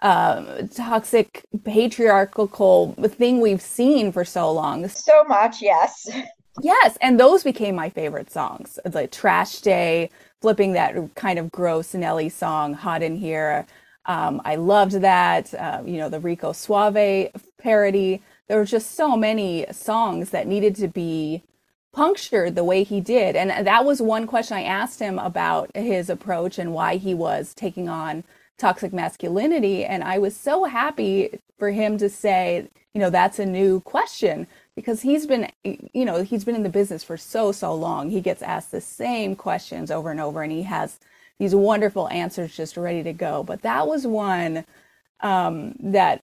uh, 0.06 0.68
toxic 0.68 1.44
patriarchal 1.64 2.94
thing 3.08 3.42
we've 3.42 3.62
seen 3.62 4.12
for 4.12 4.24
so 4.24 4.52
long. 4.52 4.88
So 4.88 5.24
much, 5.24 5.64
yes. 5.64 6.08
Yes, 6.62 6.96
and 7.02 7.20
those 7.20 7.44
became 7.44 7.76
my 7.76 7.90
favorite 7.90 8.30
songs. 8.30 8.78
Like 8.94 9.12
Trash 9.12 9.62
Day, 9.62 10.12
flipping 10.42 10.74
that 10.74 10.96
kind 11.16 11.40
of 11.40 11.52
gross 11.52 11.96
Nelly 11.96 12.30
song, 12.30 12.76
Hot 12.76 13.02
in 13.02 13.18
Here. 13.18 13.66
Um, 14.06 14.42
I 14.46 14.56
loved 14.58 14.94
that. 15.02 15.52
Uh, 15.56 15.82
you 15.84 15.98
know, 15.98 16.10
the 16.10 16.20
Rico 16.20 16.54
Suave 16.54 17.32
parody. 17.58 18.22
There 18.48 18.60
were 18.60 18.66
just 18.66 18.92
so 18.92 19.18
many 19.18 19.66
songs 19.72 20.30
that 20.30 20.46
needed 20.46 20.76
to 20.76 20.88
be 20.88 21.42
punctured 21.94 22.54
the 22.54 22.64
way 22.64 22.84
he 22.84 23.02
did. 23.02 23.36
And 23.36 23.66
that 23.66 23.86
was 23.86 24.04
one 24.04 24.28
question 24.28 24.56
I 24.56 24.64
asked 24.64 25.00
him 25.00 25.18
about 25.18 25.72
his 25.76 26.12
approach 26.12 26.60
and 26.60 26.74
why 26.74 26.98
he 26.98 27.16
was 27.16 27.56
taking 27.56 27.90
on 27.90 28.24
toxic 28.58 28.94
masculinity. 28.94 29.86
And 29.86 30.04
I 30.04 30.20
was 30.20 30.36
so 30.36 30.66
happy 30.66 31.40
for 31.60 31.72
him 31.72 31.98
to 32.00 32.10
say, 32.10 32.68
you 32.94 33.02
know, 33.02 33.10
that's 33.10 33.40
a 33.40 33.46
new 33.46 33.82
question 33.82 34.48
because 34.76 35.02
he's 35.02 35.26
been 35.26 35.50
you 35.64 36.06
know 36.06 36.24
he's 36.24 36.44
been 36.46 36.56
in 36.56 36.64
the 36.64 36.70
business 36.70 37.04
for 37.04 37.18
so 37.18 37.52
so 37.52 37.74
long 37.74 38.10
he 38.10 38.22
gets 38.22 38.42
asked 38.42 38.72
the 38.72 38.82
same 38.82 39.36
questions 39.36 39.90
over 39.90 40.12
and 40.12 40.20
over 40.20 40.44
and 40.44 40.52
he 40.52 40.64
has 40.64 41.00
these 41.40 41.56
wonderful 41.56 42.08
answers 42.10 42.56
just 42.56 42.78
ready 42.78 43.04
to 43.04 43.14
go 43.14 43.44
but 43.44 43.62
that 43.62 43.88
was 43.88 44.06
one 44.06 44.66
um, 45.22 45.76
that 45.80 46.22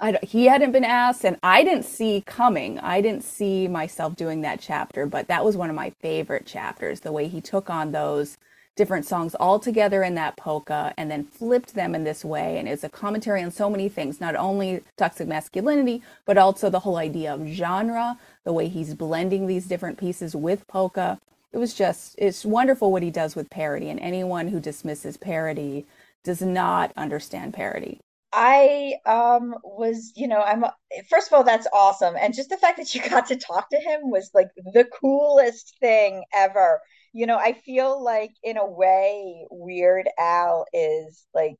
I, 0.00 0.18
he 0.22 0.46
hadn't 0.46 0.72
been 0.72 0.84
asked 0.84 1.24
and 1.24 1.38
i 1.42 1.64
didn't 1.64 1.84
see 1.84 2.22
coming 2.26 2.78
i 2.80 3.00
didn't 3.00 3.24
see 3.24 3.66
myself 3.68 4.16
doing 4.16 4.42
that 4.42 4.60
chapter 4.60 5.06
but 5.06 5.28
that 5.28 5.44
was 5.44 5.56
one 5.56 5.70
of 5.70 5.76
my 5.76 5.90
favorite 6.00 6.46
chapters 6.46 7.00
the 7.00 7.12
way 7.12 7.28
he 7.28 7.40
took 7.40 7.70
on 7.70 7.92
those 7.92 8.38
different 8.80 9.04
songs 9.04 9.34
all 9.34 9.58
together 9.58 10.02
in 10.02 10.14
that 10.14 10.38
polka 10.38 10.94
and 10.96 11.10
then 11.10 11.22
flipped 11.22 11.74
them 11.74 11.94
in 11.94 12.02
this 12.02 12.24
way. 12.24 12.56
And 12.56 12.66
it's 12.66 12.82
a 12.82 12.88
commentary 12.88 13.42
on 13.42 13.50
so 13.50 13.68
many 13.68 13.90
things, 13.90 14.22
not 14.22 14.34
only 14.34 14.82
toxic 14.96 15.28
masculinity, 15.28 16.02
but 16.24 16.38
also 16.38 16.70
the 16.70 16.80
whole 16.80 16.96
idea 16.96 17.34
of 17.34 17.46
genre, 17.46 18.16
the 18.42 18.54
way 18.54 18.68
he's 18.68 18.94
blending 18.94 19.46
these 19.46 19.66
different 19.66 19.98
pieces 19.98 20.34
with 20.34 20.66
polka. 20.66 21.18
It 21.52 21.58
was 21.58 21.74
just, 21.74 22.14
it's 22.16 22.46
wonderful 22.46 22.90
what 22.90 23.02
he 23.02 23.10
does 23.10 23.36
with 23.36 23.50
parody. 23.50 23.90
And 23.90 24.00
anyone 24.00 24.48
who 24.48 24.60
dismisses 24.60 25.18
parody 25.18 25.84
does 26.24 26.40
not 26.40 26.90
understand 26.96 27.52
parody. 27.52 28.00
I 28.32 28.94
um 29.04 29.56
was, 29.62 30.12
you 30.16 30.28
know, 30.28 30.40
I'm 30.40 30.64
first 31.10 31.26
of 31.26 31.34
all 31.34 31.44
that's 31.44 31.66
awesome 31.72 32.14
and 32.18 32.32
just 32.32 32.48
the 32.48 32.56
fact 32.56 32.78
that 32.78 32.94
you 32.94 33.02
got 33.10 33.26
to 33.26 33.36
talk 33.36 33.68
to 33.70 33.76
him 33.76 34.08
was 34.08 34.30
like 34.32 34.48
the 34.72 34.84
coolest 34.84 35.76
thing 35.80 36.22
ever 36.32 36.80
you 37.12 37.26
know, 37.26 37.36
I 37.36 37.54
feel 37.64 38.02
like 38.02 38.32
in 38.42 38.56
a 38.56 38.66
way, 38.66 39.46
Weird 39.50 40.08
Al 40.18 40.64
is 40.72 41.26
like, 41.34 41.58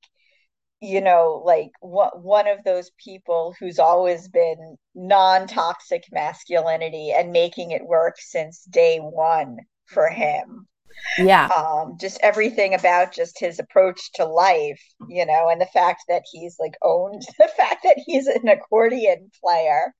you 0.81 1.01
know, 1.01 1.43
like 1.45 1.71
what 1.81 2.23
one 2.23 2.47
of 2.47 2.65
those 2.65 2.91
people 3.03 3.55
who's 3.59 3.79
always 3.79 4.29
been 4.29 4.77
non-toxic 4.95 6.05
masculinity 6.11 7.13
and 7.13 7.33
making 7.33 7.73
it 7.73 7.85
work 7.85 8.17
since 8.19 8.65
day 8.65 8.99
one 8.99 9.59
for 9.87 10.09
him. 10.09 10.67
Yeah. 11.19 11.47
Um, 11.47 11.97
just 12.01 12.19
everything 12.23 12.75
about 12.75 13.13
just 13.13 13.39
his 13.39 13.59
approach 13.59 14.13
to 14.15 14.25
life, 14.25 14.83
you 15.09 15.27
know, 15.27 15.49
and 15.51 15.61
the 15.61 15.67
fact 15.67 16.05
that 16.09 16.23
he's 16.31 16.57
like 16.59 16.75
owned 16.83 17.23
the 17.39 17.49
fact 17.57 17.83
that 17.85 17.99
he's 18.07 18.27
an 18.27 18.49
accordion 18.49 19.31
player. 19.43 19.95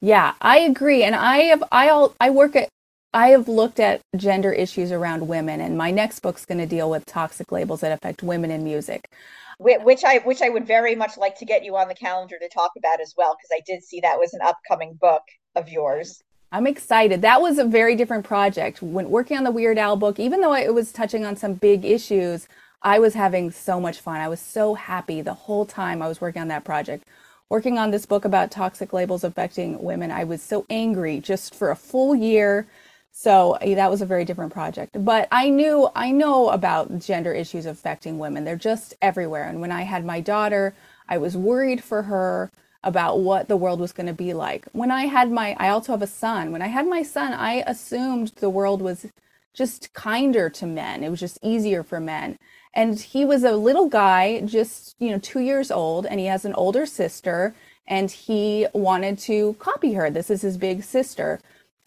Yeah, 0.00 0.34
I 0.40 0.60
agree. 0.60 1.02
And 1.04 1.14
I 1.14 1.38
have 1.44 1.62
I 1.70 1.88
all 1.90 2.14
I 2.20 2.30
work 2.30 2.56
at 2.56 2.68
I 3.12 3.28
have 3.28 3.48
looked 3.48 3.80
at 3.80 4.02
gender 4.16 4.52
issues 4.52 4.92
around 4.92 5.26
women, 5.26 5.60
and 5.60 5.76
my 5.76 5.90
next 5.90 6.20
book's 6.20 6.46
going 6.46 6.58
to 6.58 6.66
deal 6.66 6.88
with 6.88 7.06
toxic 7.06 7.50
labels 7.50 7.80
that 7.80 7.90
affect 7.90 8.22
women 8.22 8.52
in 8.52 8.62
music. 8.62 9.10
Which 9.58 10.04
I 10.04 10.18
which 10.18 10.40
I 10.40 10.48
would 10.48 10.66
very 10.66 10.94
much 10.94 11.18
like 11.18 11.36
to 11.38 11.44
get 11.44 11.64
you 11.64 11.76
on 11.76 11.88
the 11.88 11.94
calendar 11.94 12.38
to 12.40 12.48
talk 12.48 12.70
about 12.78 13.00
as 13.00 13.14
well, 13.16 13.36
because 13.36 13.50
I 13.52 13.60
did 13.66 13.82
see 13.82 14.00
that 14.00 14.18
was 14.18 14.32
an 14.32 14.40
upcoming 14.42 14.94
book 14.94 15.22
of 15.56 15.68
yours. 15.68 16.22
I'm 16.52 16.66
excited. 16.66 17.20
That 17.22 17.42
was 17.42 17.58
a 17.58 17.64
very 17.64 17.96
different 17.96 18.24
project. 18.24 18.80
When 18.80 19.10
working 19.10 19.36
on 19.36 19.44
the 19.44 19.50
Weird 19.50 19.76
Al 19.76 19.96
book, 19.96 20.18
even 20.18 20.40
though 20.40 20.54
it 20.54 20.72
was 20.72 20.92
touching 20.92 21.26
on 21.26 21.36
some 21.36 21.54
big 21.54 21.84
issues, 21.84 22.48
I 22.82 23.00
was 23.00 23.14
having 23.14 23.50
so 23.50 23.80
much 23.80 24.00
fun. 24.00 24.20
I 24.20 24.28
was 24.28 24.40
so 24.40 24.74
happy 24.74 25.20
the 25.20 25.34
whole 25.34 25.66
time 25.66 26.00
I 26.00 26.08
was 26.08 26.20
working 26.20 26.42
on 26.42 26.48
that 26.48 26.64
project. 26.64 27.04
Working 27.50 27.76
on 27.76 27.90
this 27.90 28.06
book 28.06 28.24
about 28.24 28.52
toxic 28.52 28.92
labels 28.92 29.24
affecting 29.24 29.82
women, 29.82 30.12
I 30.12 30.22
was 30.22 30.40
so 30.40 30.64
angry 30.70 31.18
just 31.20 31.54
for 31.54 31.70
a 31.70 31.76
full 31.76 32.14
year 32.14 32.66
so 33.12 33.54
eh, 33.54 33.74
that 33.74 33.90
was 33.90 34.02
a 34.02 34.06
very 34.06 34.24
different 34.24 34.52
project. 34.52 34.96
But 35.04 35.28
I 35.32 35.50
knew, 35.50 35.88
I 35.94 36.10
know 36.10 36.50
about 36.50 36.98
gender 37.00 37.32
issues 37.32 37.66
affecting 37.66 38.18
women. 38.18 38.44
They're 38.44 38.56
just 38.56 38.94
everywhere. 39.02 39.44
And 39.44 39.60
when 39.60 39.72
I 39.72 39.82
had 39.82 40.04
my 40.04 40.20
daughter, 40.20 40.74
I 41.08 41.18
was 41.18 41.36
worried 41.36 41.82
for 41.82 42.02
her 42.04 42.50
about 42.82 43.20
what 43.20 43.48
the 43.48 43.56
world 43.56 43.80
was 43.80 43.92
going 43.92 44.06
to 44.06 44.12
be 44.14 44.32
like. 44.32 44.66
When 44.72 44.90
I 44.90 45.06
had 45.06 45.30
my, 45.30 45.56
I 45.58 45.68
also 45.68 45.92
have 45.92 46.02
a 46.02 46.06
son. 46.06 46.52
When 46.52 46.62
I 46.62 46.68
had 46.68 46.86
my 46.86 47.02
son, 47.02 47.32
I 47.32 47.62
assumed 47.66 48.32
the 48.36 48.50
world 48.50 48.80
was 48.80 49.06
just 49.54 49.92
kinder 49.92 50.48
to 50.50 50.66
men. 50.66 51.04
It 51.04 51.10
was 51.10 51.20
just 51.20 51.38
easier 51.42 51.82
for 51.82 52.00
men. 52.00 52.38
And 52.72 52.98
he 52.98 53.24
was 53.24 53.42
a 53.44 53.52
little 53.56 53.88
guy, 53.88 54.40
just, 54.42 54.96
you 55.00 55.10
know, 55.10 55.18
two 55.18 55.40
years 55.40 55.70
old, 55.70 56.06
and 56.06 56.20
he 56.20 56.26
has 56.26 56.44
an 56.44 56.54
older 56.54 56.86
sister, 56.86 57.54
and 57.86 58.10
he 58.10 58.66
wanted 58.72 59.18
to 59.20 59.56
copy 59.58 59.94
her. 59.94 60.08
This 60.08 60.30
is 60.30 60.42
his 60.42 60.56
big 60.56 60.84
sister. 60.84 61.40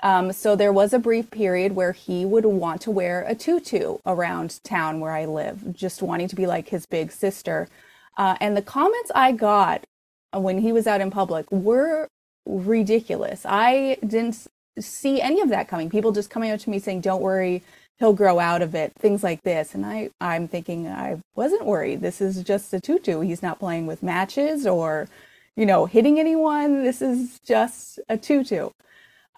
Um, 0.04 0.34
so 0.34 0.56
there 0.56 0.74
was 0.74 0.94
a 0.94 1.00
brief 1.00 1.32
period 1.32 1.76
where 1.76 1.94
he 1.94 2.26
would 2.26 2.46
want 2.46 2.82
to 2.82 2.92
wear 2.92 3.26
a 3.28 3.36
tutu 3.36 3.98
around 4.06 4.60
town 4.64 5.00
where 5.00 5.14
I 5.14 5.26
live, 5.26 5.74
just 5.74 6.02
wanting 6.04 6.28
to 6.28 6.36
be 6.36 6.46
like 6.46 6.70
his 6.70 6.86
big 6.86 7.12
sister. 7.12 7.70
Uh, 8.18 8.36
and 8.42 8.58
the 8.58 8.62
comments 8.62 9.12
I 9.16 9.32
got 9.32 9.86
when 10.34 10.60
he 10.60 10.74
was 10.74 10.88
out 10.88 11.02
in 11.02 11.10
public 11.10 11.50
were 11.52 12.10
ridiculous. 12.46 13.46
I 13.46 13.98
didn't 14.06 14.48
see 14.80 15.22
any 15.22 15.40
of 15.42 15.50
that 15.50 15.70
coming. 15.70 15.90
People 15.90 16.12
just 16.12 16.30
coming 16.30 16.52
up 16.52 16.60
to 16.62 16.70
me 16.70 16.80
saying, 16.80 17.02
"Don't 17.02 17.22
worry, 17.22 17.64
he'll 18.00 18.14
grow 18.14 18.40
out 18.40 18.62
of 18.62 18.76
it." 18.76 18.94
Things 19.00 19.24
like 19.24 19.44
this, 19.44 19.74
and 19.74 19.86
I, 19.86 20.10
I'm 20.20 20.48
thinking 20.50 20.88
I 20.88 21.22
wasn't 21.36 21.66
worried. 21.66 22.02
This 22.02 22.20
is 22.22 22.44
just 22.44 22.74
a 22.74 22.82
tutu. 22.82 23.22
He's 23.22 23.42
not 23.44 23.60
playing 23.60 23.88
with 23.88 24.04
matches 24.04 24.68
or, 24.68 25.08
you 25.56 25.66
know, 25.66 25.86
hitting 25.86 26.20
anyone. 26.20 26.84
This 26.84 27.02
is 27.02 27.40
just 27.46 28.00
a 28.10 28.18
tutu. 28.18 28.70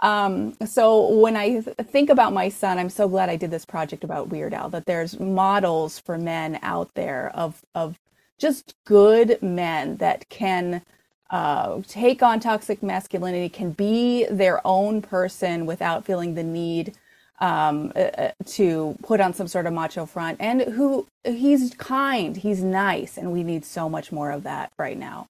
Um, 0.02 0.56
so 0.66 1.10
when 1.18 1.38
I 1.38 1.62
think 1.62 2.10
about 2.10 2.34
my 2.34 2.50
son, 2.50 2.78
I'm 2.78 2.90
so 2.90 3.08
glad 3.08 3.30
I 3.30 3.38
did 3.38 3.52
this 3.52 3.66
project 3.66 4.04
about 4.04 4.30
Weird 4.30 4.54
Al, 4.54 4.70
that 4.70 4.86
there's 4.86 5.20
models 5.20 6.00
for 6.00 6.18
men 6.18 6.60
out 6.62 6.94
there 6.96 7.32
of, 7.34 7.64
of 7.74 8.00
just 8.38 8.76
good 8.86 9.42
men 9.42 9.98
that 9.98 10.28
can 10.30 10.82
uh, 11.30 11.82
take 11.88 12.22
on 12.22 12.40
toxic 12.40 12.84
masculinity, 12.84 13.50
can 13.50 13.72
be 13.72 14.26
their 14.30 14.66
own 14.66 15.02
person 15.02 15.66
without 15.66 16.06
feeling 16.06 16.36
the 16.36 16.44
need 16.44 16.94
um, 17.40 17.92
uh, 17.96 18.00
uh 18.00 18.32
to 18.46 18.96
put 19.04 19.20
on 19.20 19.34
some 19.34 19.48
sort 19.48 19.66
of 19.66 19.74
macho 19.74 20.06
front, 20.06 20.38
and 20.40 20.62
who 20.62 21.06
he's 21.26 21.74
kind, 21.74 22.38
he's 22.38 22.64
nice, 22.64 23.18
and 23.18 23.34
we 23.34 23.44
need 23.44 23.66
so 23.66 23.90
much 23.90 24.12
more 24.12 24.32
of 24.32 24.44
that 24.44 24.72
right 24.78 24.98
now. 24.98 25.28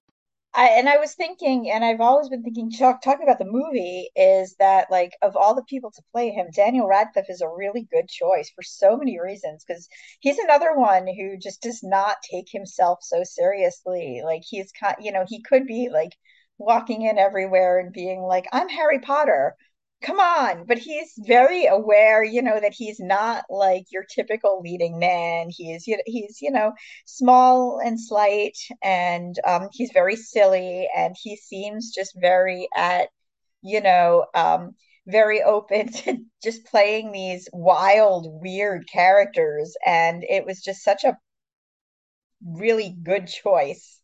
I, 0.56 0.68
and 0.70 0.88
I 0.88 0.96
was 0.96 1.14
thinking, 1.14 1.70
and 1.70 1.84
I've 1.84 2.00
always 2.00 2.30
been 2.30 2.42
thinking, 2.42 2.70
Chuck, 2.70 3.02
talking 3.02 3.24
about 3.24 3.38
the 3.38 3.44
movie, 3.44 4.10
is 4.16 4.56
that 4.58 4.90
like 4.90 5.12
of 5.20 5.36
all 5.36 5.54
the 5.54 5.62
people 5.64 5.90
to 5.92 6.02
play 6.12 6.30
him, 6.30 6.48
Daniel 6.54 6.88
Radcliffe 6.88 7.28
is 7.28 7.42
a 7.42 7.48
really 7.48 7.86
good 7.92 8.08
choice 8.08 8.50
for 8.54 8.62
so 8.62 8.96
many 8.96 9.20
reasons 9.20 9.64
because 9.66 9.86
he's 10.20 10.38
another 10.38 10.74
one 10.74 11.06
who 11.06 11.36
just 11.36 11.60
does 11.60 11.82
not 11.82 12.16
take 12.30 12.46
himself 12.50 13.00
so 13.02 13.22
seriously. 13.22 14.22
Like 14.24 14.42
he's 14.48 14.72
kind, 14.72 14.96
you 15.00 15.12
know, 15.12 15.24
he 15.28 15.42
could 15.42 15.66
be 15.66 15.90
like 15.92 16.12
walking 16.58 17.02
in 17.02 17.18
everywhere 17.18 17.78
and 17.78 17.92
being 17.92 18.22
like, 18.22 18.46
"I'm 18.50 18.70
Harry 18.70 19.00
Potter," 19.00 19.56
come 20.02 20.20
on 20.20 20.64
but 20.66 20.78
he's 20.78 21.12
very 21.18 21.66
aware 21.66 22.22
you 22.22 22.42
know 22.42 22.60
that 22.60 22.74
he's 22.74 23.00
not 23.00 23.44
like 23.50 23.84
your 23.90 24.04
typical 24.04 24.60
leading 24.62 24.98
man. 24.98 25.48
He's 25.50 25.84
he's 26.06 26.38
you 26.42 26.50
know 26.50 26.72
small 27.06 27.80
and 27.84 28.00
slight 28.00 28.56
and 28.82 29.34
um, 29.46 29.68
he's 29.72 29.90
very 29.92 30.16
silly 30.16 30.88
and 30.96 31.16
he 31.20 31.36
seems 31.36 31.92
just 31.94 32.12
very 32.20 32.68
at 32.76 33.08
you 33.62 33.80
know 33.80 34.26
um, 34.34 34.74
very 35.06 35.42
open 35.42 35.92
to 35.92 36.18
just 36.42 36.66
playing 36.66 37.12
these 37.12 37.48
wild 37.52 38.26
weird 38.42 38.84
characters 38.92 39.76
and 39.84 40.24
it 40.28 40.44
was 40.46 40.62
just 40.62 40.84
such 40.84 41.04
a 41.04 41.16
really 42.44 42.94
good 43.02 43.26
choice 43.26 43.95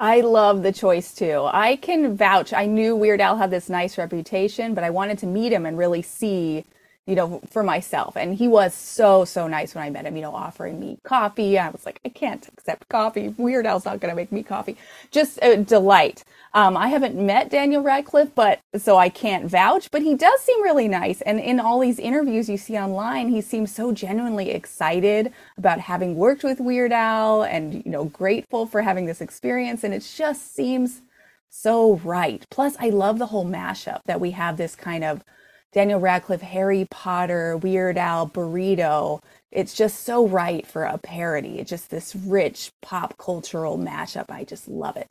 I 0.00 0.20
love 0.20 0.62
the 0.62 0.72
choice 0.72 1.12
too. 1.12 1.48
I 1.52 1.74
can 1.74 2.16
vouch. 2.16 2.52
I 2.52 2.66
knew 2.66 2.94
Weird 2.94 3.20
Al 3.20 3.36
had 3.36 3.50
this 3.50 3.68
nice 3.68 3.98
reputation, 3.98 4.74
but 4.74 4.84
I 4.84 4.90
wanted 4.90 5.18
to 5.18 5.26
meet 5.26 5.52
him 5.52 5.66
and 5.66 5.76
really 5.76 6.02
see 6.02 6.64
you 7.08 7.14
know, 7.14 7.40
for 7.50 7.62
myself. 7.62 8.18
And 8.18 8.34
he 8.34 8.48
was 8.48 8.74
so, 8.74 9.24
so 9.24 9.48
nice 9.48 9.74
when 9.74 9.82
I 9.82 9.88
met 9.88 10.04
him, 10.04 10.14
you 10.14 10.20
know, 10.20 10.34
offering 10.34 10.78
me 10.78 10.98
coffee. 11.04 11.58
I 11.58 11.70
was 11.70 11.86
like, 11.86 12.00
I 12.04 12.10
can't 12.10 12.46
accept 12.48 12.86
coffee. 12.90 13.34
Weird 13.38 13.64
Al's 13.64 13.86
not 13.86 13.98
going 13.98 14.10
to 14.10 14.16
make 14.16 14.30
me 14.30 14.42
coffee. 14.42 14.76
Just 15.10 15.38
a 15.40 15.56
delight. 15.56 16.22
Um, 16.52 16.76
I 16.76 16.88
haven't 16.88 17.14
met 17.14 17.50
Daniel 17.50 17.82
Radcliffe, 17.82 18.34
but 18.34 18.60
so 18.76 18.98
I 18.98 19.08
can't 19.08 19.46
vouch, 19.46 19.90
but 19.90 20.02
he 20.02 20.14
does 20.14 20.40
seem 20.42 20.62
really 20.62 20.86
nice. 20.86 21.22
And 21.22 21.40
in 21.40 21.60
all 21.60 21.80
these 21.80 21.98
interviews 21.98 22.46
you 22.46 22.58
see 22.58 22.76
online, 22.76 23.30
he 23.30 23.40
seems 23.40 23.74
so 23.74 23.90
genuinely 23.90 24.50
excited 24.50 25.32
about 25.56 25.80
having 25.80 26.14
worked 26.14 26.44
with 26.44 26.60
Weird 26.60 26.92
Al 26.92 27.42
and, 27.42 27.82
you 27.86 27.90
know, 27.90 28.04
grateful 28.04 28.66
for 28.66 28.82
having 28.82 29.06
this 29.06 29.22
experience. 29.22 29.82
And 29.82 29.94
it 29.94 30.06
just 30.14 30.54
seems 30.54 31.00
so 31.48 31.96
right. 32.04 32.46
Plus, 32.50 32.76
I 32.78 32.90
love 32.90 33.18
the 33.18 33.26
whole 33.26 33.46
mashup 33.46 34.02
that 34.04 34.20
we 34.20 34.32
have 34.32 34.58
this 34.58 34.76
kind 34.76 35.04
of 35.04 35.24
Daniel 35.72 36.00
Radcliffe, 36.00 36.40
Harry 36.42 36.86
Potter, 36.90 37.56
Weird 37.56 37.98
Al, 37.98 38.28
Burrito. 38.28 39.20
It's 39.50 39.74
just 39.74 40.04
so 40.04 40.26
right 40.26 40.66
for 40.66 40.84
a 40.84 40.98
parody. 40.98 41.58
It's 41.58 41.70
just 41.70 41.90
this 41.90 42.16
rich 42.16 42.70
pop 42.82 43.16
cultural 43.18 43.78
mashup. 43.78 44.30
I 44.30 44.44
just 44.44 44.68
love 44.68 44.96
it. 44.96 45.10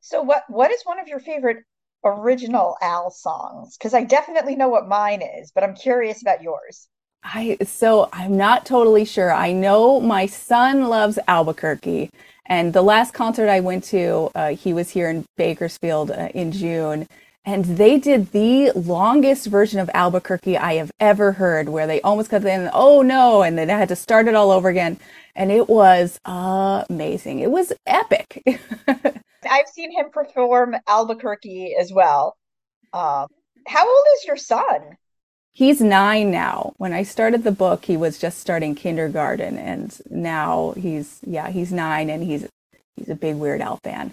So 0.00 0.22
what 0.22 0.44
what 0.48 0.70
is 0.70 0.82
one 0.84 1.00
of 1.00 1.08
your 1.08 1.20
favorite 1.20 1.64
original 2.04 2.76
Al 2.80 3.10
songs? 3.10 3.76
Because 3.76 3.94
I 3.94 4.04
definitely 4.04 4.56
know 4.56 4.68
what 4.68 4.88
mine 4.88 5.22
is, 5.22 5.50
but 5.52 5.64
I'm 5.64 5.74
curious 5.74 6.22
about 6.22 6.42
yours. 6.42 6.88
I 7.24 7.56
so 7.64 8.08
I'm 8.12 8.36
not 8.36 8.64
totally 8.64 9.04
sure. 9.04 9.32
I 9.32 9.52
know 9.52 10.00
my 10.00 10.26
son 10.26 10.88
loves 10.88 11.18
Albuquerque, 11.26 12.10
and 12.46 12.72
the 12.72 12.82
last 12.82 13.12
concert 13.12 13.48
I 13.48 13.60
went 13.60 13.84
to, 13.84 14.30
uh, 14.34 14.48
he 14.54 14.72
was 14.72 14.90
here 14.90 15.10
in 15.10 15.24
Bakersfield 15.36 16.10
uh, 16.10 16.28
in 16.34 16.52
June, 16.52 17.08
and 17.48 17.64
they 17.64 17.96
did 17.96 18.32
the 18.32 18.72
longest 18.72 19.46
version 19.46 19.80
of 19.80 19.88
Albuquerque 19.94 20.58
I 20.58 20.74
have 20.74 20.90
ever 21.00 21.32
heard, 21.32 21.70
where 21.70 21.86
they 21.86 21.98
almost 22.02 22.28
cut 22.28 22.44
in, 22.44 22.68
oh 22.74 23.00
no, 23.00 23.42
and 23.42 23.56
then 23.56 23.70
I 23.70 23.78
had 23.78 23.88
to 23.88 23.96
start 23.96 24.28
it 24.28 24.34
all 24.34 24.50
over 24.50 24.68
again. 24.68 25.00
And 25.34 25.50
it 25.50 25.66
was 25.66 26.20
amazing. 26.26 27.40
It 27.40 27.50
was 27.50 27.72
epic. 27.86 28.42
I've 28.86 29.68
seen 29.68 29.92
him 29.92 30.10
perform 30.12 30.76
Albuquerque 30.86 31.74
as 31.80 31.90
well. 31.90 32.36
Um, 32.92 33.28
how 33.66 33.88
old 33.88 34.06
is 34.18 34.26
your 34.26 34.36
son? 34.36 34.98
He's 35.52 35.80
nine 35.80 36.30
now. 36.30 36.74
When 36.76 36.92
I 36.92 37.02
started 37.02 37.44
the 37.44 37.50
book, 37.50 37.86
he 37.86 37.96
was 37.96 38.18
just 38.18 38.40
starting 38.40 38.74
kindergarten, 38.74 39.56
and 39.56 39.98
now 40.10 40.74
he's 40.76 41.20
yeah, 41.26 41.48
he's 41.48 41.72
nine, 41.72 42.10
and 42.10 42.22
he's 42.22 42.46
he's 42.96 43.08
a 43.08 43.14
big 43.14 43.36
Weird 43.36 43.62
Al 43.62 43.78
fan 43.82 44.12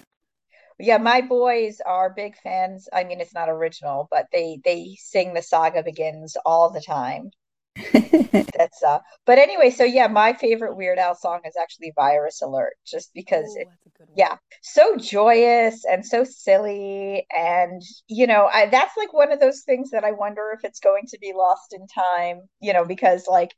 yeah 0.78 0.98
my 0.98 1.20
boys 1.20 1.80
are 1.84 2.10
big 2.10 2.36
fans. 2.36 2.88
I 2.92 3.04
mean 3.04 3.20
it's 3.20 3.34
not 3.34 3.48
original 3.48 4.08
but 4.10 4.26
they 4.32 4.60
they 4.64 4.96
sing 4.98 5.34
the 5.34 5.42
saga 5.42 5.82
begins 5.82 6.36
all 6.44 6.70
the 6.70 6.80
time. 6.80 7.30
That's 7.92 8.82
uh 8.82 9.00
but 9.26 9.38
anyway 9.38 9.70
so 9.70 9.84
yeah 9.84 10.06
my 10.06 10.32
favorite 10.32 10.76
weird 10.76 10.98
al 10.98 11.14
song 11.14 11.40
is 11.44 11.56
actually 11.60 11.92
virus 11.94 12.40
alert 12.40 12.74
just 12.86 13.10
because 13.14 13.54
Ooh, 13.56 13.60
it, 13.60 13.68
yeah 14.14 14.36
so 14.62 14.96
joyous 14.96 15.84
and 15.84 16.04
so 16.04 16.24
silly 16.24 17.26
and 17.36 17.82
you 18.08 18.26
know 18.26 18.48
I, 18.52 18.66
that's 18.66 18.96
like 18.96 19.12
one 19.12 19.30
of 19.30 19.40
those 19.40 19.62
things 19.62 19.90
that 19.90 20.04
i 20.04 20.12
wonder 20.12 20.54
if 20.56 20.64
it's 20.64 20.80
going 20.80 21.04
to 21.08 21.18
be 21.18 21.34
lost 21.36 21.74
in 21.74 21.86
time 21.86 22.48
you 22.60 22.72
know 22.72 22.86
because 22.86 23.26
like 23.28 23.50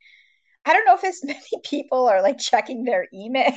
I 0.65 0.73
don't 0.73 0.85
know 0.85 0.95
if 0.95 1.03
as 1.03 1.19
many 1.23 1.39
people 1.63 2.07
are 2.07 2.21
like 2.21 2.37
checking 2.39 2.83
their 2.83 3.07
email, 3.13 3.53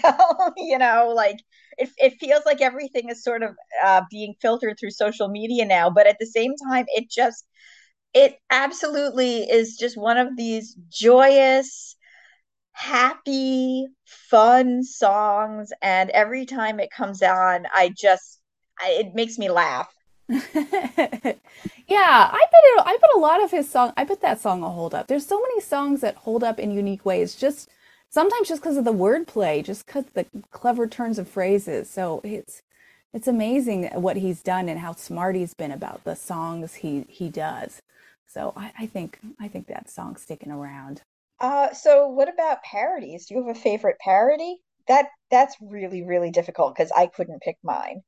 you 0.56 0.78
know, 0.78 1.12
like 1.14 1.38
it, 1.78 1.90
it 1.98 2.14
feels 2.20 2.42
like 2.46 2.60
everything 2.60 3.08
is 3.10 3.22
sort 3.22 3.42
of 3.42 3.56
uh, 3.84 4.02
being 4.10 4.34
filtered 4.40 4.78
through 4.78 4.90
social 4.90 5.28
media 5.28 5.64
now. 5.64 5.90
But 5.90 6.06
at 6.06 6.16
the 6.20 6.26
same 6.26 6.54
time, 6.68 6.86
it 6.88 7.10
just, 7.10 7.44
it 8.14 8.36
absolutely 8.50 9.42
is 9.50 9.76
just 9.78 9.96
one 9.98 10.18
of 10.18 10.36
these 10.36 10.76
joyous, 10.90 11.96
happy, 12.72 13.86
fun 14.06 14.84
songs. 14.84 15.72
And 15.82 16.10
every 16.10 16.46
time 16.46 16.80
it 16.80 16.90
comes 16.90 17.22
on, 17.22 17.66
I 17.74 17.92
just, 17.96 18.40
I, 18.80 18.90
it 19.00 19.14
makes 19.14 19.38
me 19.38 19.50
laugh. 19.50 19.88
yeah, 20.28 21.36
I 22.32 22.46
bet 22.50 22.62
it, 22.64 22.82
I 22.86 22.98
bet 23.00 23.10
a 23.14 23.18
lot 23.18 23.42
of 23.42 23.50
his 23.50 23.70
song. 23.70 23.92
I 23.96 24.04
bet 24.04 24.20
that 24.22 24.40
song 24.40 24.60
will 24.60 24.70
hold 24.70 24.94
up. 24.94 25.06
There's 25.06 25.26
so 25.26 25.40
many 25.40 25.60
songs 25.60 26.00
that 26.00 26.16
hold 26.16 26.42
up 26.44 26.58
in 26.58 26.70
unique 26.70 27.04
ways. 27.04 27.34
Just 27.34 27.68
sometimes 28.08 28.48
just 28.48 28.62
because 28.62 28.76
of 28.76 28.84
the 28.84 28.92
wordplay, 28.92 29.64
just 29.64 29.86
because 29.86 30.04
the 30.14 30.26
clever 30.50 30.86
turns 30.86 31.18
of 31.18 31.28
phrases. 31.28 31.90
So 31.90 32.20
it's 32.24 32.62
it's 33.12 33.28
amazing 33.28 33.84
what 33.94 34.16
he's 34.16 34.42
done 34.42 34.68
and 34.68 34.78
how 34.80 34.92
smart 34.94 35.36
he's 35.36 35.54
been 35.54 35.72
about 35.72 36.04
the 36.04 36.14
songs 36.16 36.74
he 36.76 37.04
he 37.08 37.28
does. 37.28 37.82
So 38.26 38.52
I, 38.56 38.72
I 38.80 38.86
think 38.86 39.18
I 39.40 39.48
think 39.48 39.66
that 39.66 39.90
song's 39.90 40.22
sticking 40.22 40.52
around. 40.52 41.02
Uh, 41.40 41.72
so 41.74 42.06
what 42.08 42.32
about 42.32 42.62
parodies? 42.62 43.26
Do 43.26 43.34
you 43.34 43.46
have 43.46 43.56
a 43.56 43.58
favorite 43.58 43.98
parody? 43.98 44.58
That 44.88 45.08
that's 45.30 45.56
really 45.60 46.02
really 46.02 46.30
difficult 46.30 46.74
because 46.74 46.92
I 46.96 47.06
couldn't 47.06 47.42
pick 47.42 47.56
mine. 47.62 48.02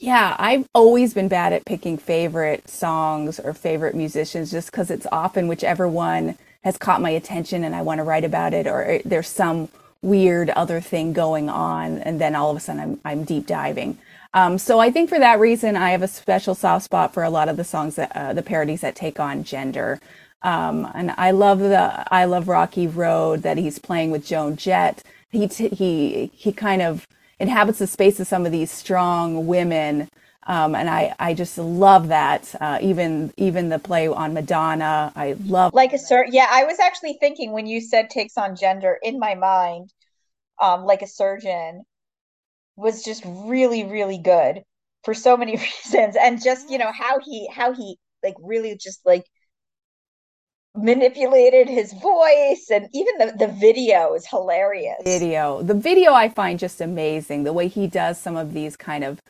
Yeah, 0.00 0.34
I've 0.38 0.66
always 0.74 1.14
been 1.14 1.28
bad 1.28 1.52
at 1.52 1.66
picking 1.66 1.98
favorite 1.98 2.68
songs 2.70 3.38
or 3.38 3.52
favorite 3.54 3.94
musicians 3.94 4.50
just 4.50 4.70
because 4.72 4.90
it's 4.90 5.06
often 5.12 5.48
whichever 5.48 5.86
one 5.88 6.38
has 6.64 6.78
caught 6.78 7.02
my 7.02 7.10
attention 7.10 7.64
and 7.64 7.74
I 7.76 7.82
want 7.82 7.98
to 7.98 8.04
write 8.04 8.24
about 8.24 8.54
it, 8.54 8.66
or 8.66 9.00
there's 9.04 9.28
some 9.28 9.68
weird 10.02 10.50
other 10.50 10.80
thing 10.80 11.12
going 11.12 11.50
on, 11.50 11.98
and 11.98 12.20
then 12.20 12.34
all 12.34 12.50
of 12.50 12.58
a 12.58 12.60
sudden 12.60 12.82
I'm, 12.82 13.00
I'm 13.04 13.24
deep 13.24 13.46
diving. 13.46 13.98
Um, 14.34 14.58
so 14.58 14.80
I 14.80 14.90
think 14.90 15.10
for 15.10 15.18
that 15.18 15.40
reason, 15.40 15.76
I 15.76 15.90
have 15.90 16.02
a 16.02 16.08
special 16.08 16.54
soft 16.54 16.86
spot 16.86 17.14
for 17.14 17.24
a 17.24 17.30
lot 17.30 17.50
of 17.50 17.58
the 17.58 17.64
songs 17.64 17.96
that 17.96 18.12
uh, 18.16 18.34
the 18.34 18.42
parodies 18.42 18.82
that 18.82 18.96
take 18.96 19.20
on 19.20 19.44
gender. 19.44 20.00
Um, 20.42 20.90
and 20.94 21.12
I 21.18 21.32
love 21.32 21.60
the 21.60 22.04
I 22.14 22.24
love 22.26 22.48
Rocky 22.48 22.86
Road 22.88 23.42
that 23.42 23.58
he's 23.58 23.78
playing 23.78 24.12
with 24.12 24.26
Joan 24.26 24.56
Jett. 24.56 25.02
He 25.30 25.48
t- 25.48 25.68
he 25.70 26.30
he 26.34 26.52
kind 26.52 26.82
of 26.82 27.06
inhabits 27.40 27.80
the 27.80 27.86
space 27.86 28.20
of 28.20 28.28
some 28.28 28.46
of 28.46 28.52
these 28.52 28.70
strong 28.70 29.46
women 29.46 30.08
um, 30.46 30.74
and 30.74 30.88
I, 30.88 31.14
I 31.18 31.34
just 31.34 31.58
love 31.58 32.08
that. 32.08 32.54
Uh, 32.60 32.78
even 32.80 33.32
even 33.36 33.68
the 33.68 33.78
play 33.78 34.08
on 34.08 34.32
Madonna, 34.32 35.12
I 35.14 35.36
love. 35.44 35.74
Like 35.74 35.92
a 35.92 35.98
surgeon, 35.98 36.34
yeah. 36.34 36.48
I 36.50 36.64
was 36.64 36.80
actually 36.80 37.18
thinking 37.20 37.52
when 37.52 37.66
you 37.66 37.80
said 37.80 38.08
takes 38.08 38.38
on 38.38 38.56
gender 38.56 38.98
in 39.02 39.18
my 39.18 39.34
mind, 39.34 39.92
um, 40.60 40.84
like 40.84 41.02
a 41.02 41.06
surgeon, 41.06 41.84
was 42.74 43.04
just 43.04 43.22
really 43.26 43.84
really 43.84 44.18
good 44.18 44.62
for 45.04 45.12
so 45.12 45.36
many 45.36 45.52
reasons, 45.84 46.16
and 46.16 46.42
just 46.42 46.70
you 46.70 46.78
know 46.78 46.90
how 46.90 47.20
he 47.20 47.46
how 47.52 47.72
he 47.72 47.98
like 48.22 48.34
really 48.40 48.76
just 48.76 49.04
like 49.04 49.26
manipulated 50.76 51.68
his 51.68 51.92
voice 51.94 52.70
and 52.70 52.88
even 52.92 53.18
the, 53.18 53.34
the 53.38 53.48
video 53.48 54.14
is 54.14 54.24
hilarious 54.26 55.02
video 55.04 55.62
the 55.62 55.74
video 55.74 56.12
i 56.12 56.28
find 56.28 56.60
just 56.60 56.80
amazing 56.80 57.42
the 57.42 57.52
way 57.52 57.66
he 57.66 57.88
does 57.88 58.20
some 58.20 58.36
of 58.36 58.54
these 58.54 58.76
kind 58.76 59.02
of 59.02 59.20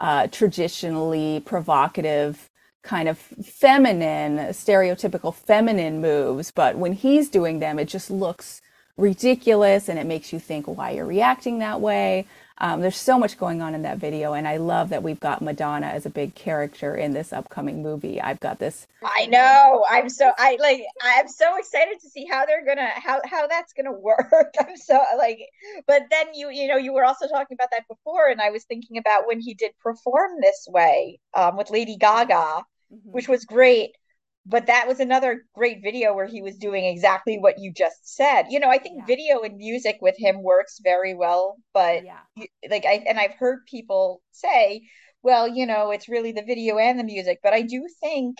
uh, 0.00 0.26
traditionally 0.26 1.40
provocative 1.46 2.50
kind 2.82 3.08
of 3.08 3.18
feminine, 3.18 4.38
stereotypical 4.48 5.34
feminine 5.34 6.00
moves. 6.00 6.50
But 6.50 6.76
when 6.76 6.92
he's 6.92 7.28
doing 7.28 7.60
them, 7.60 7.78
it 7.78 7.86
just 7.86 8.10
looks 8.10 8.60
ridiculous 8.96 9.88
and 9.88 9.98
it 9.98 10.06
makes 10.06 10.32
you 10.32 10.38
think 10.38 10.66
why 10.66 10.90
you're 10.90 11.06
reacting 11.06 11.60
that 11.60 11.80
way. 11.80 12.26
Um, 12.58 12.80
there's 12.80 12.96
so 12.96 13.18
much 13.18 13.38
going 13.38 13.62
on 13.62 13.74
in 13.74 13.82
that 13.82 13.98
video, 13.98 14.34
and 14.34 14.46
I 14.46 14.56
love 14.56 14.90
that 14.90 15.02
we've 15.02 15.20
got 15.20 15.42
Madonna 15.42 15.86
as 15.86 16.06
a 16.06 16.10
big 16.10 16.34
character 16.34 16.94
in 16.94 17.12
this 17.12 17.32
upcoming 17.32 17.82
movie. 17.82 18.20
I've 18.20 18.40
got 18.40 18.58
this. 18.58 18.86
I 19.02 19.26
know. 19.26 19.84
I'm 19.90 20.08
so 20.08 20.32
I 20.38 20.56
like. 20.60 20.82
I'm 21.02 21.28
so 21.28 21.56
excited 21.56 22.00
to 22.00 22.08
see 22.08 22.26
how 22.26 22.46
they're 22.46 22.64
gonna 22.64 22.90
how 22.94 23.20
how 23.24 23.46
that's 23.46 23.72
gonna 23.72 23.92
work. 23.98 24.54
I'm 24.60 24.76
so 24.76 25.00
like. 25.16 25.40
But 25.86 26.04
then 26.10 26.26
you 26.34 26.50
you 26.50 26.68
know 26.68 26.76
you 26.76 26.92
were 26.92 27.04
also 27.04 27.26
talking 27.26 27.54
about 27.54 27.70
that 27.72 27.88
before, 27.88 28.28
and 28.28 28.40
I 28.40 28.50
was 28.50 28.64
thinking 28.64 28.98
about 28.98 29.26
when 29.26 29.40
he 29.40 29.54
did 29.54 29.72
perform 29.82 30.40
this 30.40 30.66
way 30.68 31.20
um, 31.34 31.56
with 31.56 31.70
Lady 31.70 31.96
Gaga, 31.96 32.32
mm-hmm. 32.34 33.10
which 33.10 33.28
was 33.28 33.44
great 33.44 33.96
but 34.44 34.66
that 34.66 34.88
was 34.88 34.98
another 34.98 35.44
great 35.54 35.82
video 35.82 36.14
where 36.14 36.26
he 36.26 36.42
was 36.42 36.56
doing 36.56 36.84
exactly 36.84 37.38
what 37.38 37.58
you 37.58 37.72
just 37.72 38.14
said. 38.14 38.46
You 38.50 38.58
know, 38.58 38.68
I 38.68 38.78
think 38.78 38.98
yeah. 38.98 39.06
video 39.06 39.40
and 39.40 39.56
music 39.56 39.98
with 40.00 40.16
him 40.18 40.42
works 40.42 40.80
very 40.82 41.14
well, 41.14 41.58
but 41.72 42.04
yeah. 42.04 42.44
like 42.68 42.84
I 42.84 43.04
and 43.06 43.18
I've 43.18 43.34
heard 43.34 43.60
people 43.66 44.20
say, 44.32 44.82
well, 45.22 45.46
you 45.46 45.66
know, 45.66 45.90
it's 45.92 46.08
really 46.08 46.32
the 46.32 46.42
video 46.42 46.78
and 46.78 46.98
the 46.98 47.04
music, 47.04 47.38
but 47.42 47.52
I 47.52 47.62
do 47.62 47.86
think 48.00 48.36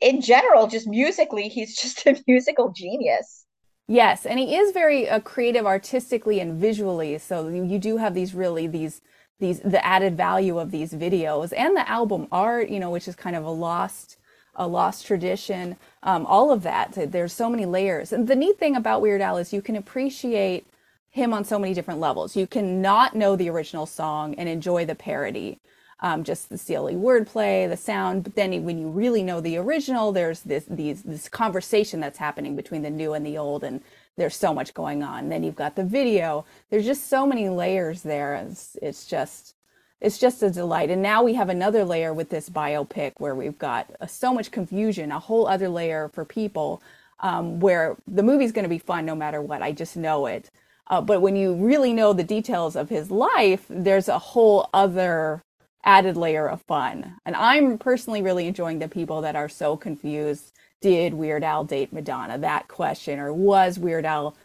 in 0.00 0.20
general, 0.20 0.68
just 0.68 0.86
musically, 0.86 1.48
he's 1.48 1.76
just 1.80 2.06
a 2.06 2.22
musical 2.26 2.72
genius. 2.74 3.44
Yes, 3.88 4.26
and 4.26 4.38
he 4.38 4.56
is 4.56 4.72
very 4.72 5.08
uh, 5.08 5.20
creative 5.20 5.66
artistically 5.66 6.40
and 6.40 6.60
visually. 6.60 7.18
So 7.18 7.48
you, 7.48 7.64
you 7.64 7.78
do 7.78 7.96
have 7.98 8.14
these 8.14 8.34
really 8.34 8.66
these 8.66 9.00
these 9.38 9.60
the 9.60 9.84
added 9.84 10.16
value 10.16 10.58
of 10.58 10.70
these 10.70 10.92
videos 10.92 11.52
and 11.56 11.76
the 11.76 11.88
album 11.88 12.26
art, 12.30 12.68
you 12.68 12.80
know, 12.80 12.90
which 12.90 13.06
is 13.06 13.14
kind 13.14 13.36
of 13.36 13.44
a 13.44 13.50
lost 13.50 14.16
a 14.56 14.66
lost 14.66 15.06
tradition. 15.06 15.76
Um, 16.02 16.26
all 16.26 16.50
of 16.50 16.62
that. 16.62 17.12
There's 17.12 17.32
so 17.32 17.48
many 17.48 17.66
layers. 17.66 18.12
And 18.12 18.26
the 18.26 18.36
neat 18.36 18.58
thing 18.58 18.76
about 18.76 19.00
Weird 19.00 19.20
Al 19.20 19.36
is 19.38 19.52
you 19.52 19.62
can 19.62 19.76
appreciate 19.76 20.66
him 21.10 21.32
on 21.32 21.44
so 21.44 21.58
many 21.58 21.72
different 21.74 22.00
levels. 22.00 22.36
You 22.36 22.46
can 22.46 22.82
not 22.82 23.14
know 23.14 23.36
the 23.36 23.48
original 23.48 23.86
song 23.86 24.34
and 24.34 24.48
enjoy 24.48 24.84
the 24.84 24.94
parody 24.94 25.60
um, 26.00 26.24
just 26.24 26.48
the 26.48 26.58
silly 26.58 26.94
wordplay, 26.94 27.68
the 27.68 27.76
sound. 27.76 28.24
But 28.24 28.34
then 28.34 28.64
when 28.64 28.78
you 28.78 28.88
really 28.88 29.22
know 29.22 29.40
the 29.40 29.56
original, 29.56 30.12
there's 30.12 30.40
this 30.40 30.64
these 30.68 31.02
this 31.02 31.28
conversation 31.28 32.00
that's 32.00 32.18
happening 32.18 32.56
between 32.56 32.82
the 32.82 32.90
new 32.90 33.14
and 33.14 33.24
the 33.24 33.38
old, 33.38 33.64
and 33.64 33.80
there's 34.16 34.36
so 34.36 34.52
much 34.52 34.74
going 34.74 35.02
on. 35.02 35.28
Then 35.28 35.42
you've 35.42 35.56
got 35.56 35.76
the 35.76 35.84
video. 35.84 36.44
There's 36.70 36.84
just 36.84 37.08
so 37.08 37.26
many 37.26 37.48
layers 37.48 38.02
there. 38.02 38.34
It's, 38.34 38.76
it's 38.82 39.06
just 39.06 39.54
it's 40.00 40.18
just 40.18 40.42
a 40.42 40.50
delight. 40.50 40.90
And 40.90 41.02
now 41.02 41.22
we 41.22 41.34
have 41.34 41.48
another 41.48 41.84
layer 41.84 42.12
with 42.12 42.30
this 42.30 42.50
biopic 42.50 43.14
where 43.18 43.34
we've 43.34 43.58
got 43.58 43.90
uh, 44.00 44.06
so 44.06 44.34
much 44.34 44.50
confusion, 44.50 45.12
a 45.12 45.18
whole 45.18 45.46
other 45.46 45.68
layer 45.68 46.08
for 46.08 46.24
people 46.24 46.82
um, 47.20 47.60
where 47.60 47.96
the 48.06 48.22
movie's 48.22 48.52
going 48.52 48.64
to 48.64 48.68
be 48.68 48.78
fun 48.78 49.06
no 49.06 49.14
matter 49.14 49.40
what. 49.40 49.62
I 49.62 49.72
just 49.72 49.96
know 49.96 50.26
it. 50.26 50.50
Uh, 50.88 51.00
but 51.00 51.20
when 51.20 51.36
you 51.36 51.54
really 51.54 51.92
know 51.92 52.12
the 52.12 52.24
details 52.24 52.76
of 52.76 52.90
his 52.90 53.10
life, 53.10 53.64
there's 53.68 54.08
a 54.08 54.18
whole 54.18 54.68
other 54.72 55.42
added 55.84 56.16
layer 56.16 56.48
of 56.48 56.62
fun. 56.62 57.16
And 57.24 57.34
I'm 57.36 57.78
personally 57.78 58.22
really 58.22 58.46
enjoying 58.46 58.78
the 58.78 58.88
people 58.88 59.20
that 59.22 59.36
are 59.36 59.48
so 59.48 59.76
confused. 59.76 60.52
Did 60.80 61.14
Weird 61.14 61.42
Al 61.42 61.64
date 61.64 61.92
Madonna? 61.92 62.38
That 62.38 62.68
question, 62.68 63.18
or 63.18 63.32
was 63.32 63.78
Weird 63.78 64.04
Al 64.04 64.36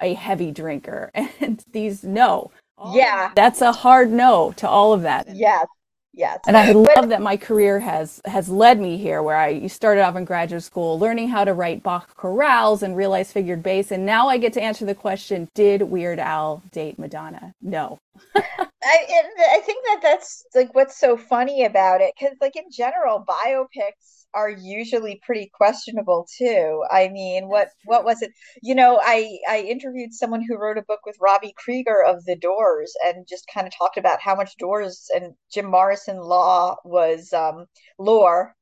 a 0.00 0.14
heavy 0.14 0.52
drinker? 0.52 1.10
And 1.40 1.64
these 1.72 2.04
no. 2.04 2.52
Yeah. 2.92 3.32
That's 3.34 3.60
a 3.60 3.72
hard 3.72 4.10
no 4.10 4.52
to 4.56 4.68
all 4.68 4.92
of 4.92 5.02
that. 5.02 5.26
Yes. 5.34 5.66
Yes. 6.12 6.40
And 6.46 6.56
I 6.56 6.72
love 6.72 7.08
that 7.10 7.22
my 7.22 7.36
career 7.36 7.78
has 7.78 8.20
has 8.24 8.48
led 8.48 8.80
me 8.80 8.96
here 8.96 9.22
where 9.22 9.36
I 9.36 9.48
you 9.48 9.68
started 9.68 10.02
off 10.02 10.16
in 10.16 10.24
graduate 10.24 10.64
school 10.64 10.98
learning 10.98 11.28
how 11.28 11.44
to 11.44 11.54
write 11.54 11.84
Bach 11.84 12.16
chorales 12.16 12.82
and 12.82 12.96
realize 12.96 13.32
figured 13.32 13.62
bass 13.62 13.92
and 13.92 14.04
now 14.04 14.28
I 14.28 14.36
get 14.36 14.52
to 14.54 14.62
answer 14.62 14.84
the 14.84 14.94
question 14.94 15.48
did 15.54 15.82
Weird 15.82 16.18
Al 16.18 16.62
date 16.72 16.98
Madonna? 16.98 17.54
No. 17.62 17.98
I 18.34 18.42
I 18.82 19.62
think 19.64 19.84
that 19.86 20.00
that's 20.02 20.44
like 20.54 20.74
what's 20.74 20.98
so 20.98 21.16
funny 21.16 21.64
about 21.64 22.00
it 22.00 22.12
cuz 22.18 22.36
like 22.40 22.56
in 22.56 22.70
general 22.72 23.24
biopics 23.24 24.19
are 24.34 24.50
usually 24.50 25.20
pretty 25.24 25.50
questionable 25.54 26.26
too. 26.36 26.84
I 26.90 27.08
mean, 27.08 27.48
what 27.48 27.68
what 27.84 28.04
was 28.04 28.22
it? 28.22 28.32
You 28.62 28.74
know, 28.74 29.00
I 29.02 29.38
I 29.48 29.60
interviewed 29.60 30.12
someone 30.14 30.42
who 30.46 30.56
wrote 30.58 30.78
a 30.78 30.82
book 30.82 31.00
with 31.06 31.16
Robbie 31.20 31.54
Krieger 31.56 32.02
of 32.04 32.24
The 32.24 32.36
Doors 32.36 32.94
and 33.04 33.26
just 33.28 33.46
kind 33.52 33.66
of 33.66 33.72
talked 33.76 33.96
about 33.96 34.20
how 34.20 34.34
much 34.34 34.56
Doors 34.58 35.08
and 35.14 35.34
Jim 35.52 35.66
Morrison 35.66 36.18
law 36.18 36.76
was 36.84 37.32
um 37.32 37.66
lore, 37.98 38.54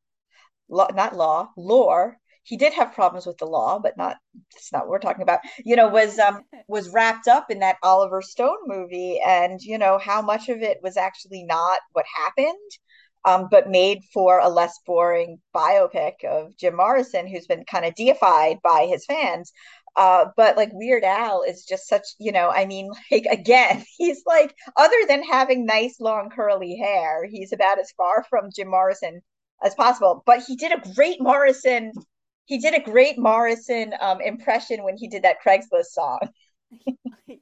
law, 0.68 0.88
not 0.94 1.16
law, 1.16 1.50
lore. 1.56 2.18
He 2.44 2.56
did 2.56 2.72
have 2.72 2.94
problems 2.94 3.26
with 3.26 3.36
the 3.38 3.46
law, 3.46 3.78
but 3.78 3.96
not 3.98 4.16
that's 4.54 4.72
not 4.72 4.82
what 4.82 4.90
we're 4.90 4.98
talking 5.00 5.22
about. 5.22 5.40
You 5.64 5.76
know, 5.76 5.88
was 5.88 6.18
um 6.18 6.42
was 6.68 6.90
wrapped 6.90 7.28
up 7.28 7.50
in 7.50 7.60
that 7.60 7.76
Oliver 7.82 8.22
Stone 8.22 8.58
movie 8.66 9.20
and 9.24 9.60
you 9.60 9.78
know 9.78 9.98
how 9.98 10.22
much 10.22 10.48
of 10.48 10.62
it 10.62 10.78
was 10.82 10.96
actually 10.96 11.44
not 11.44 11.80
what 11.92 12.06
happened 12.16 12.70
um, 13.24 13.48
but 13.50 13.68
made 13.68 14.02
for 14.12 14.38
a 14.38 14.48
less 14.48 14.78
boring 14.86 15.38
biopic 15.54 16.24
of 16.24 16.56
Jim 16.56 16.76
Morrison, 16.76 17.26
who's 17.26 17.46
been 17.46 17.64
kind 17.64 17.84
of 17.84 17.94
deified 17.94 18.58
by 18.62 18.86
his 18.90 19.04
fans. 19.04 19.52
Uh, 19.96 20.26
but 20.36 20.56
like 20.56 20.70
Weird 20.72 21.02
Al 21.02 21.42
is 21.42 21.64
just 21.64 21.88
such, 21.88 22.04
you 22.18 22.30
know, 22.30 22.50
I 22.50 22.66
mean, 22.66 22.90
like 23.10 23.26
again, 23.30 23.84
he's 23.96 24.22
like, 24.26 24.54
other 24.76 24.96
than 25.08 25.22
having 25.22 25.66
nice 25.66 25.98
long 26.00 26.30
curly 26.30 26.76
hair, 26.76 27.24
he's 27.24 27.52
about 27.52 27.80
as 27.80 27.92
far 27.96 28.24
from 28.30 28.50
Jim 28.54 28.68
Morrison 28.68 29.20
as 29.64 29.74
possible. 29.74 30.22
But 30.24 30.42
he 30.46 30.56
did 30.56 30.72
a 30.72 30.94
great 30.94 31.20
Morrison, 31.20 31.92
he 32.44 32.58
did 32.58 32.74
a 32.74 32.80
great 32.80 33.18
Morrison 33.18 33.92
um, 34.00 34.20
impression 34.20 34.84
when 34.84 34.96
he 34.96 35.08
did 35.08 35.24
that 35.24 35.42
Craigslist 35.44 35.86
song. 35.90 36.20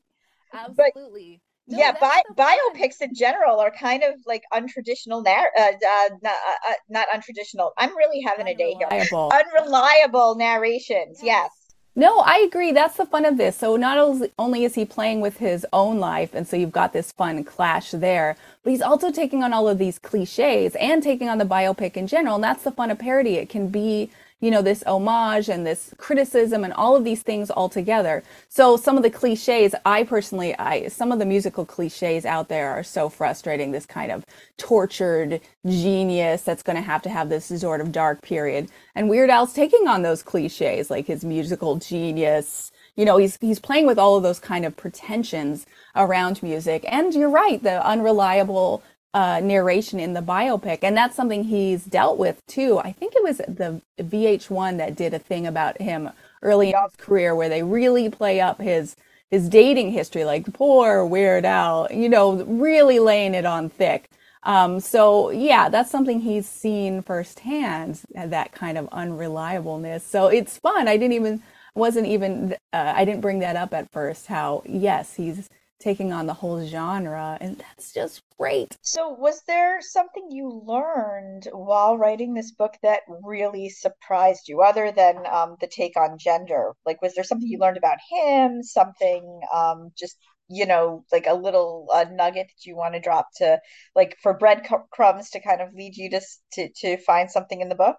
Absolutely. 0.55 1.43
No, 1.69 1.79
yeah, 1.79 1.93
bi- 2.01 2.23
biopics 2.35 3.01
in 3.01 3.15
general 3.15 3.59
are 3.59 3.73
kind 3.73 4.05
of 4.05 4.15
like 4.25 4.45
untraditional, 4.53 5.25
narr- 5.25 5.51
uh, 5.59 5.63
uh, 5.63 6.09
not, 6.23 6.35
uh, 6.35 6.71
uh, 6.71 6.75
not 6.89 7.09
untraditional. 7.09 7.73
I'm 7.77 7.97
really 7.97 8.21
having 8.21 8.47
a 8.47 8.55
day 8.55 8.75
here. 8.79 8.89
Unreliable 9.13 10.37
narrations. 10.37 11.21
Yes. 11.23 11.51
yes. 11.51 11.51
No, 11.99 12.19
I 12.19 12.37
agree. 12.47 12.73
That's 12.73 12.99
the 12.99 13.07
fun 13.07 13.25
of 13.25 13.39
this. 13.39 13.57
So 13.57 13.77
not 13.77 13.97
only 14.39 14.65
is 14.65 14.75
he 14.75 14.85
playing 14.85 15.23
with 15.23 15.39
his 15.39 15.67
own 15.73 15.99
life, 15.99 16.35
and 16.35 16.47
so 16.47 16.55
you've 16.55 16.71
got 16.71 16.93
this 16.93 17.11
fun 17.11 17.43
clash 17.43 17.91
there, 17.91 18.37
but 18.63 18.71
he's 18.71 18.83
also 18.83 19.11
taking 19.11 19.43
on 19.43 19.55
all 19.55 19.67
of 19.67 19.79
these 19.79 19.99
cliches 19.99 20.77
and 20.77 21.03
taking 21.03 21.31
on 21.31 21.39
the 21.39 21.47
biopic 21.47 21.97
in 21.97 22.07
general. 22.07 22.35
And 22.35 22.45
that's 22.45 22.65
the 22.65 22.71
fun 22.71 22.91
of 22.91 22.99
parody. 22.99 23.37
It 23.37 23.49
can 23.49 23.69
be 23.69 24.11
you 24.41 24.51
know, 24.51 24.61
this 24.61 24.83
homage 24.87 25.49
and 25.49 25.67
this 25.67 25.95
criticism 25.97 26.63
and 26.63 26.73
all 26.75 26.95
of 26.95 27.05
these 27.05 27.23
things 27.23 27.51
all 27.51 27.69
together. 27.69 28.23
So 28.49 28.77
some 28.77 28.97
of 28.97 29.03
the 29.03 29.11
cliches, 29.11 29.75
I 29.85 30.05
personally, 30.05 30.57
I 30.59 30.89
some 30.89 31.11
of 31.11 31.19
the 31.19 31.25
musical 31.25 31.65
cliches 31.65 32.27
out 32.27 32.49
there 32.49 32.71
are 32.71 32.83
so 32.83 33.09
frustrating. 33.09 33.73
This 33.73 33.87
kind 33.87 34.13
of 34.13 34.27
tortured 34.59 35.41
genius 35.67 36.43
that's 36.43 36.63
going 36.63 36.77
to 36.77 36.83
have 36.83 37.03
to 37.03 37.11
have 37.11 37.31
this 37.31 37.47
sort 37.47 37.81
of 37.81 37.93
dark 37.93 38.21
period. 38.23 38.71
And 38.95 39.09
Weird 39.09 39.31
Al's 39.31 39.55
taking 39.55 39.89
on 39.89 40.03
those 40.03 40.23
cliches, 40.23 40.91
like 40.91 41.07
his 41.07 41.25
musical 41.25 41.77
genius. 41.77 42.71
You 42.95 43.05
know, 43.05 43.17
he's 43.17 43.39
he's 43.41 43.59
playing 43.59 43.87
with 43.87 43.99
all 43.99 44.17
of 44.17 44.23
those 44.23 44.41
kind 44.41 44.65
of 44.67 44.77
pretensions 44.77 45.67
around 45.95 46.43
music. 46.43 46.85
And 46.89 47.15
you're 47.15 47.31
right, 47.31 47.63
the 47.63 47.87
unreliable 47.87 48.83
uh, 49.17 49.41
narration 49.41 49.99
in 49.99 50.13
the 50.13 50.21
biopic, 50.21 50.81
and 50.83 50.95
that's 50.95 51.17
something 51.17 51.45
he's 51.45 51.87
dealt 51.87 52.19
with 52.19 52.47
too. 52.47 52.79
I 52.79 52.93
think 52.93 53.15
it 53.17 53.23
was 53.23 53.39
the 53.39 53.81
VH1 53.99 54.77
that 54.77 54.95
did 54.95 55.15
a 55.15 55.19
thing 55.19 55.47
about 55.47 55.81
him 55.81 56.11
early 56.43 56.69
in 56.69 56.83
his 56.83 56.97
career 56.97 57.35
where 57.35 57.49
they 57.49 57.63
really 57.63 58.11
play 58.11 58.43
up 58.43 58.61
his 58.61 58.95
his 59.31 59.49
dating 59.49 59.93
history, 59.93 60.27
like 60.27 60.53
poor 60.53 61.05
Weird 61.07 61.47
Al, 61.47 61.89
you 61.91 62.11
know, 62.11 62.45
really 62.45 62.99
laying 62.99 63.35
it 63.35 63.47
on 63.47 63.71
thick. 63.71 64.11
Um, 64.43 64.81
so 64.81 65.31
yeah, 65.31 65.71
that's 65.71 65.91
something 65.91 66.21
he's 66.21 66.47
seen 66.47 67.01
firsthand, 67.01 68.03
that 68.15 68.53
kind 68.53 68.77
of 68.77 68.85
unreliableness. 68.91 70.03
So 70.03 70.27
it's 70.27 70.59
fun. 70.59 70.89
I 70.89 70.99
didn't 70.99 71.15
even 71.15 71.43
wasn't 71.75 72.07
even 72.07 72.55
uh, 72.75 72.93
I 72.95 73.07
didn't 73.07 73.23
bring 73.23 73.39
that 73.39 73.57
up 73.57 73.73
at 73.73 73.91
first. 73.91 74.27
How 74.27 74.63
yes, 74.67 75.15
he's 75.15 75.49
taking 75.79 76.13
on 76.13 76.27
the 76.27 76.35
whole 76.35 76.65
genre 76.67 77.37
and 77.41 77.57
that's 77.59 77.93
just 77.93 78.23
great. 78.39 78.77
So 78.83 79.11
was 79.11 79.43
there 79.47 79.81
something 79.81 80.29
you 80.31 80.63
learned 80.67 81.49
while 81.53 81.99
writing 81.99 82.35
this 82.35 82.53
book 82.53 82.75
that 82.83 83.01
really 83.23 83.69
surprised 83.69 84.49
you 84.49 84.63
other 84.63 84.93
than 84.93 85.27
um, 85.27 85.57
the 85.61 85.69
take 85.69 85.97
on 85.97 86.19
gender? 86.19 86.73
Like 86.85 87.03
was 87.03 87.15
there 87.15 87.25
something 87.25 87.49
you 87.49 87.59
learned 87.59 87.77
about 87.79 87.99
him 88.11 88.63
something 88.63 89.41
um, 89.55 89.91
just 89.97 90.17
you 90.49 90.67
know 90.67 91.05
like 91.13 91.27
a 91.27 91.35
little 91.35 91.89
uh, 91.93 92.05
nugget 92.11 92.47
that 92.47 92.67
you 92.67 92.77
want 92.77 92.95
to 92.95 93.01
drop 93.01 93.29
to 93.37 93.59
like 93.95 94.17
for 94.23 94.35
breadcrumbs 94.35 95.31
to 95.31 95.41
kind 95.41 95.61
of 95.61 95.75
lead 95.75 95.97
you 95.97 96.11
to 96.11 96.21
to, 96.53 96.69
to 96.77 96.97
find 96.99 97.31
something 97.31 97.61
in 97.61 97.69
the 97.69 97.75
book 97.75 97.97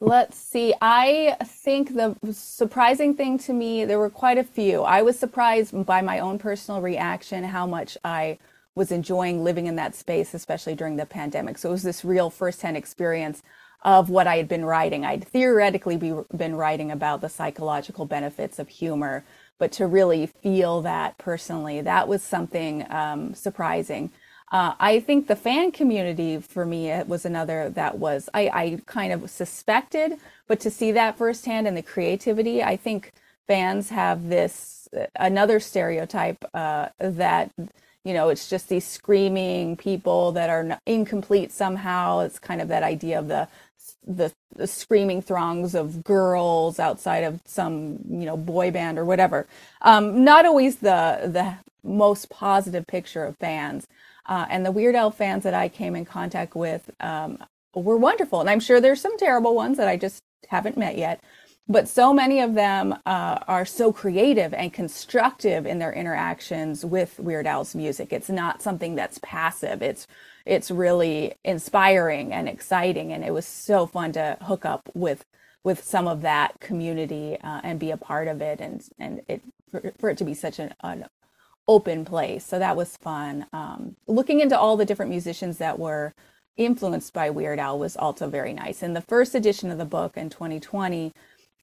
Let's 0.00 0.36
see. 0.36 0.74
I 0.82 1.36
think 1.44 1.94
the 1.94 2.16
surprising 2.32 3.14
thing 3.14 3.38
to 3.38 3.52
me, 3.52 3.84
there 3.84 3.98
were 3.98 4.10
quite 4.10 4.38
a 4.38 4.44
few. 4.44 4.82
I 4.82 5.02
was 5.02 5.18
surprised 5.18 5.86
by 5.86 6.02
my 6.02 6.18
own 6.18 6.38
personal 6.38 6.82
reaction, 6.82 7.44
how 7.44 7.66
much 7.66 7.96
I 8.04 8.38
was 8.74 8.92
enjoying 8.92 9.42
living 9.44 9.66
in 9.66 9.76
that 9.76 9.94
space, 9.94 10.34
especially 10.34 10.74
during 10.74 10.96
the 10.96 11.06
pandemic. 11.06 11.58
So 11.58 11.70
it 11.70 11.72
was 11.72 11.84
this 11.84 12.04
real 12.04 12.28
firsthand 12.28 12.76
experience 12.76 13.42
of 13.82 14.10
what 14.10 14.26
I 14.26 14.36
had 14.36 14.48
been 14.48 14.64
writing. 14.64 15.04
I'd 15.04 15.26
theoretically 15.26 15.96
be, 15.96 16.14
been 16.36 16.56
writing 16.56 16.90
about 16.90 17.20
the 17.20 17.28
psychological 17.28 18.04
benefits 18.04 18.58
of 18.58 18.68
humor, 18.68 19.24
but 19.58 19.72
to 19.72 19.86
really 19.86 20.26
feel 20.26 20.82
that 20.82 21.16
personally, 21.18 21.80
that 21.82 22.08
was 22.08 22.22
something 22.22 22.84
um, 22.90 23.34
surprising. 23.34 24.10
Uh, 24.54 24.74
I 24.80 25.00
think 25.00 25.28
the 25.28 25.36
fan 25.36 25.72
community 25.72 26.38
for 26.40 26.66
me 26.66 26.90
it 26.90 27.08
was 27.08 27.26
another 27.26 27.70
that 27.72 27.98
was 27.98 28.30
I, 28.34 28.50
I 28.50 28.80
kind 28.86 29.12
of 29.12 29.30
suspected, 29.30 30.14
but 30.48 30.60
to 30.62 30.70
see 30.72 30.92
that 30.92 31.18
firsthand 31.18 31.68
and 31.68 31.76
the 31.76 31.82
creativity, 31.82 32.64
I 32.64 32.76
think 32.78 33.12
fans 33.48 33.90
have 33.90 34.30
this 34.30 34.88
another 35.16 35.60
stereotype 35.60 36.44
uh, 36.54 36.90
that 37.00 37.52
you 38.04 38.14
know 38.14 38.30
it's 38.30 38.50
just 38.50 38.70
these 38.70 38.86
screaming 38.86 39.76
people 39.76 40.32
that 40.34 40.50
are 40.50 40.80
incomplete 40.86 41.52
somehow. 41.52 42.20
It's 42.20 42.40
kind 42.40 42.62
of 42.62 42.68
that 42.70 42.84
idea 42.84 43.20
of 43.20 43.28
the 43.28 43.48
the, 44.06 44.32
the 44.56 44.68
screaming 44.68 45.22
throngs 45.22 45.76
of 45.76 46.04
girls 46.04 46.80
outside 46.80 47.24
of 47.24 47.40
some 47.46 48.00
you 48.10 48.26
know 48.26 48.38
boy 48.38 48.72
band 48.72 48.98
or 48.98 49.06
whatever. 49.06 49.46
Um, 49.82 50.24
not 50.24 50.46
always 50.46 50.78
the 50.78 51.20
the 51.32 51.56
most 51.84 52.30
positive 52.30 52.88
picture 52.88 53.24
of 53.26 53.36
fans. 53.38 53.88
Uh, 54.26 54.46
and 54.48 54.64
the 54.64 54.72
Weird 54.72 54.94
Al 54.94 55.10
fans 55.10 55.42
that 55.44 55.54
I 55.54 55.68
came 55.68 55.94
in 55.96 56.04
contact 56.04 56.54
with, 56.54 56.90
um, 57.00 57.38
were 57.74 57.96
wonderful. 57.96 58.40
And 58.40 58.48
I'm 58.48 58.60
sure 58.60 58.80
there's 58.80 59.00
some 59.00 59.18
terrible 59.18 59.54
ones 59.54 59.76
that 59.76 59.88
I 59.88 59.96
just 59.96 60.20
haven't 60.48 60.76
met 60.76 60.96
yet. 60.96 61.22
But 61.66 61.88
so 61.88 62.12
many 62.12 62.40
of 62.40 62.54
them 62.54 62.92
uh, 63.06 63.38
are 63.48 63.64
so 63.64 63.90
creative 63.90 64.52
and 64.52 64.70
constructive 64.70 65.64
in 65.64 65.78
their 65.78 65.92
interactions 65.94 66.84
with 66.84 67.18
Weird 67.18 67.46
Al's 67.46 67.74
music. 67.74 68.12
It's 68.12 68.28
not 68.28 68.60
something 68.60 68.94
that's 68.94 69.18
passive. 69.22 69.80
It's 69.80 70.06
it's 70.44 70.70
really 70.70 71.32
inspiring 71.42 72.34
and 72.34 72.50
exciting, 72.50 73.14
and 73.14 73.24
it 73.24 73.32
was 73.32 73.46
so 73.46 73.86
fun 73.86 74.12
to 74.12 74.36
hook 74.42 74.66
up 74.66 74.90
with 74.92 75.24
with 75.62 75.82
some 75.82 76.06
of 76.06 76.20
that 76.20 76.60
community 76.60 77.38
uh, 77.42 77.62
and 77.64 77.80
be 77.80 77.90
a 77.90 77.96
part 77.96 78.28
of 78.28 78.42
it, 78.42 78.60
and 78.60 78.86
and 78.98 79.22
it 79.26 79.40
for, 79.70 79.94
for 79.98 80.10
it 80.10 80.18
to 80.18 80.24
be 80.24 80.34
such 80.34 80.58
an, 80.58 80.74
an 80.82 81.06
open 81.68 82.04
place. 82.04 82.44
So 82.44 82.58
that 82.58 82.76
was 82.76 82.96
fun. 82.96 83.46
Um, 83.52 83.96
looking 84.06 84.40
into 84.40 84.58
all 84.58 84.76
the 84.76 84.84
different 84.84 85.10
musicians 85.10 85.58
that 85.58 85.78
were 85.78 86.14
influenced 86.56 87.12
by 87.12 87.30
Weird 87.30 87.58
Al 87.58 87.78
was 87.78 87.96
also 87.96 88.28
very 88.28 88.52
nice. 88.52 88.82
In 88.82 88.94
the 88.94 89.00
first 89.00 89.34
edition 89.34 89.70
of 89.70 89.78
the 89.78 89.84
book 89.84 90.16
in 90.16 90.30
2020 90.30 91.12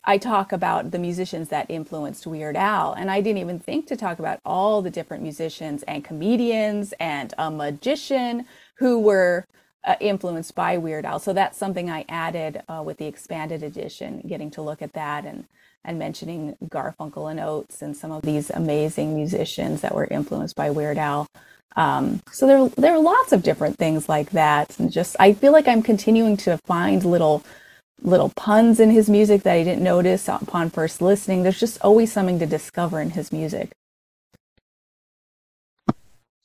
I 0.04 0.18
talk 0.18 0.52
about 0.52 0.92
the 0.92 0.98
musicians 1.00 1.50
that 1.50 1.70
influenced 1.70 2.26
Weird 2.26 2.56
Al, 2.56 2.94
and 2.94 3.12
I 3.12 3.22
didn't 3.22 3.38
even 3.38 3.60
think 3.60 3.86
to 3.88 3.96
talk 3.96 4.18
about 4.18 4.40
all 4.44 4.82
the 4.82 4.90
different 4.90 5.22
musicians 5.22 5.84
and 5.84 6.04
comedians 6.04 6.94
and 7.00 7.34
a 7.38 7.52
magician 7.52 8.46
who 8.78 9.00
were 9.00 9.46
uh, 9.84 9.96
influenced 10.00 10.56
by 10.56 10.78
Weird 10.78 11.06
Al. 11.06 11.20
So 11.20 11.34
that's 11.34 11.58
something 11.58 11.90
I 11.90 12.06
added 12.08 12.62
uh, 12.68 12.84
with 12.86 12.98
the 12.98 13.08
expanded 13.08 13.64
edition, 13.64 14.22
getting 14.28 14.52
to 14.52 14.62
look 14.62 14.82
at 14.82 14.94
that 14.94 15.26
and 15.26 15.46
and 15.84 15.98
mentioning 15.98 16.56
Garfunkel 16.64 17.32
and 17.32 17.40
Oates 17.40 17.82
and 17.82 17.98
some 17.98 18.12
of 18.12 18.22
these 18.22 18.52
amazing 18.52 19.16
musicians 19.16 19.82
that 19.82 19.96
were 19.96 20.06
influenced 20.06 20.56
by 20.56 20.70
Weird 20.70 21.00
Al. 21.00 21.26
Um, 21.76 22.22
so 22.32 22.46
there 22.46 22.68
there 22.70 22.94
are 22.94 23.00
lots 23.00 23.32
of 23.32 23.44
different 23.44 23.78
things 23.78 24.08
like 24.10 24.32
that, 24.32 24.78
and 24.78 24.92
just 24.92 25.16
I 25.20 25.34
feel 25.34 25.52
like 25.52 25.68
I'm 25.68 25.82
continuing 25.82 26.38
to 26.38 26.58
find 26.66 27.04
little 27.04 27.44
little 28.02 28.32
puns 28.36 28.80
in 28.80 28.90
his 28.90 29.10
music 29.10 29.44
that 29.44 29.54
I 29.54 29.64
didn't 29.64 29.84
notice 29.84 30.28
upon 30.28 30.70
first 30.70 31.02
listening. 31.02 31.44
There's 31.44 31.60
just 31.60 31.82
always 31.82 32.12
something 32.12 32.40
to 32.40 32.46
discover 32.46 33.00
in 33.00 33.12
his 33.12 33.32
music. 33.32 33.72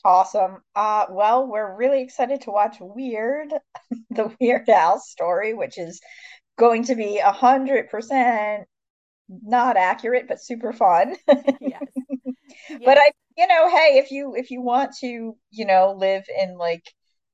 Awesome. 0.06 0.58
Uh, 0.76 1.06
well, 1.10 1.48
we're 1.48 1.76
really 1.76 2.00
excited 2.00 2.42
to 2.42 2.52
watch 2.52 2.76
Weird, 2.80 3.52
the 4.10 4.32
Weird 4.40 4.68
Al 4.68 5.00
story, 5.00 5.52
which 5.52 5.78
is 5.78 6.00
going 6.56 6.84
to 6.84 6.94
be 6.94 7.18
a 7.18 7.32
hundred 7.32 7.90
percent 7.90 8.68
not 9.28 9.76
accurate, 9.76 10.28
but 10.28 10.40
super 10.40 10.72
fun. 10.72 11.16
yes. 11.28 11.42
yes. 11.60 12.80
But 12.84 12.98
I, 12.98 13.10
you 13.36 13.48
know, 13.48 13.68
hey, 13.68 13.98
if 13.98 14.12
you 14.12 14.36
if 14.36 14.52
you 14.52 14.62
want 14.62 14.94
to, 15.00 15.36
you 15.50 15.66
know, 15.66 15.96
live 15.98 16.22
in 16.40 16.56
like 16.56 16.84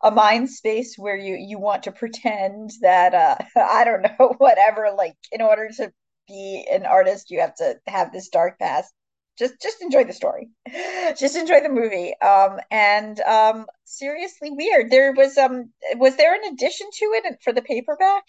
a 0.02 0.10
mind 0.10 0.48
space 0.48 0.94
where 0.96 1.16
you 1.16 1.36
you 1.36 1.58
want 1.58 1.82
to 1.82 1.92
pretend 1.92 2.70
that 2.80 3.14
uh 3.14 3.36
i 3.56 3.84
don't 3.84 4.02
know 4.02 4.34
whatever 4.38 4.90
like 4.96 5.14
in 5.30 5.40
order 5.40 5.68
to 5.76 5.92
be 6.26 6.66
an 6.72 6.84
artist 6.86 7.30
you 7.30 7.40
have 7.40 7.54
to 7.54 7.76
have 7.86 8.10
this 8.12 8.28
dark 8.28 8.58
past 8.58 8.92
just 9.38 9.60
just 9.60 9.82
enjoy 9.82 10.04
the 10.04 10.12
story. 10.12 10.50
Just 11.18 11.36
enjoy 11.36 11.60
the 11.60 11.68
movie. 11.68 12.14
Um 12.20 12.58
and 12.70 13.20
um 13.20 13.66
seriously 13.84 14.50
weird. 14.50 14.90
There 14.90 15.12
was 15.12 15.36
um 15.38 15.70
was 15.96 16.16
there 16.16 16.34
an 16.34 16.52
addition 16.52 16.88
to 16.92 17.04
it 17.14 17.38
for 17.42 17.52
the 17.52 17.62
paperback? 17.62 18.24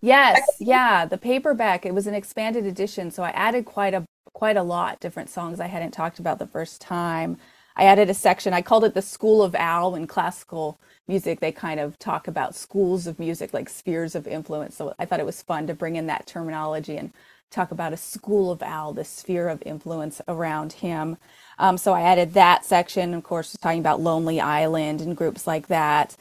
Yes. 0.00 0.40
Yeah 0.60 1.06
the 1.06 1.18
paperback. 1.18 1.84
It 1.84 1.94
was 1.94 2.06
an 2.06 2.14
expanded 2.14 2.66
edition 2.66 3.10
so 3.10 3.22
i 3.22 3.30
added 3.30 3.64
quite 3.64 3.94
a 3.94 4.04
quite 4.32 4.56
a 4.56 4.62
lot 4.62 5.00
different 5.00 5.28
songs 5.30 5.58
i 5.58 5.66
hadn't 5.66 5.90
talked 5.90 6.18
about 6.18 6.38
the 6.38 6.46
first 6.46 6.80
time. 6.80 7.38
I 7.76 7.84
added 7.84 8.10
a 8.10 8.14
section 8.14 8.52
i 8.52 8.62
called 8.62 8.84
it 8.84 8.94
the 8.94 9.02
school 9.02 9.42
of 9.42 9.54
al 9.54 9.94
in 9.94 10.06
classical 10.06 10.78
music, 11.08 11.40
they 11.40 11.50
kind 11.50 11.80
of 11.80 11.98
talk 11.98 12.28
about 12.28 12.54
schools 12.54 13.06
of 13.06 13.18
music, 13.18 13.52
like 13.54 13.68
spheres 13.68 14.14
of 14.14 14.26
influence. 14.26 14.76
So 14.76 14.94
I 14.98 15.06
thought 15.06 15.20
it 15.20 15.26
was 15.26 15.42
fun 15.42 15.66
to 15.66 15.74
bring 15.74 15.96
in 15.96 16.06
that 16.06 16.26
terminology 16.26 16.96
and 16.96 17.12
talk 17.50 17.70
about 17.70 17.92
a 17.92 17.96
school 17.96 18.50
of 18.50 18.62
Al, 18.62 18.92
the 18.92 19.04
sphere 19.04 19.48
of 19.48 19.62
influence 19.64 20.20
around 20.28 20.74
him. 20.74 21.16
Um, 21.58 21.78
so 21.78 21.92
I 21.92 22.02
added 22.02 22.34
that 22.34 22.64
section. 22.64 23.14
Of 23.14 23.24
course, 23.24 23.56
talking 23.60 23.80
about 23.80 24.00
Lonely 24.00 24.40
Island 24.40 25.00
and 25.00 25.16
groups 25.16 25.46
like 25.46 25.68
that. 25.68 26.16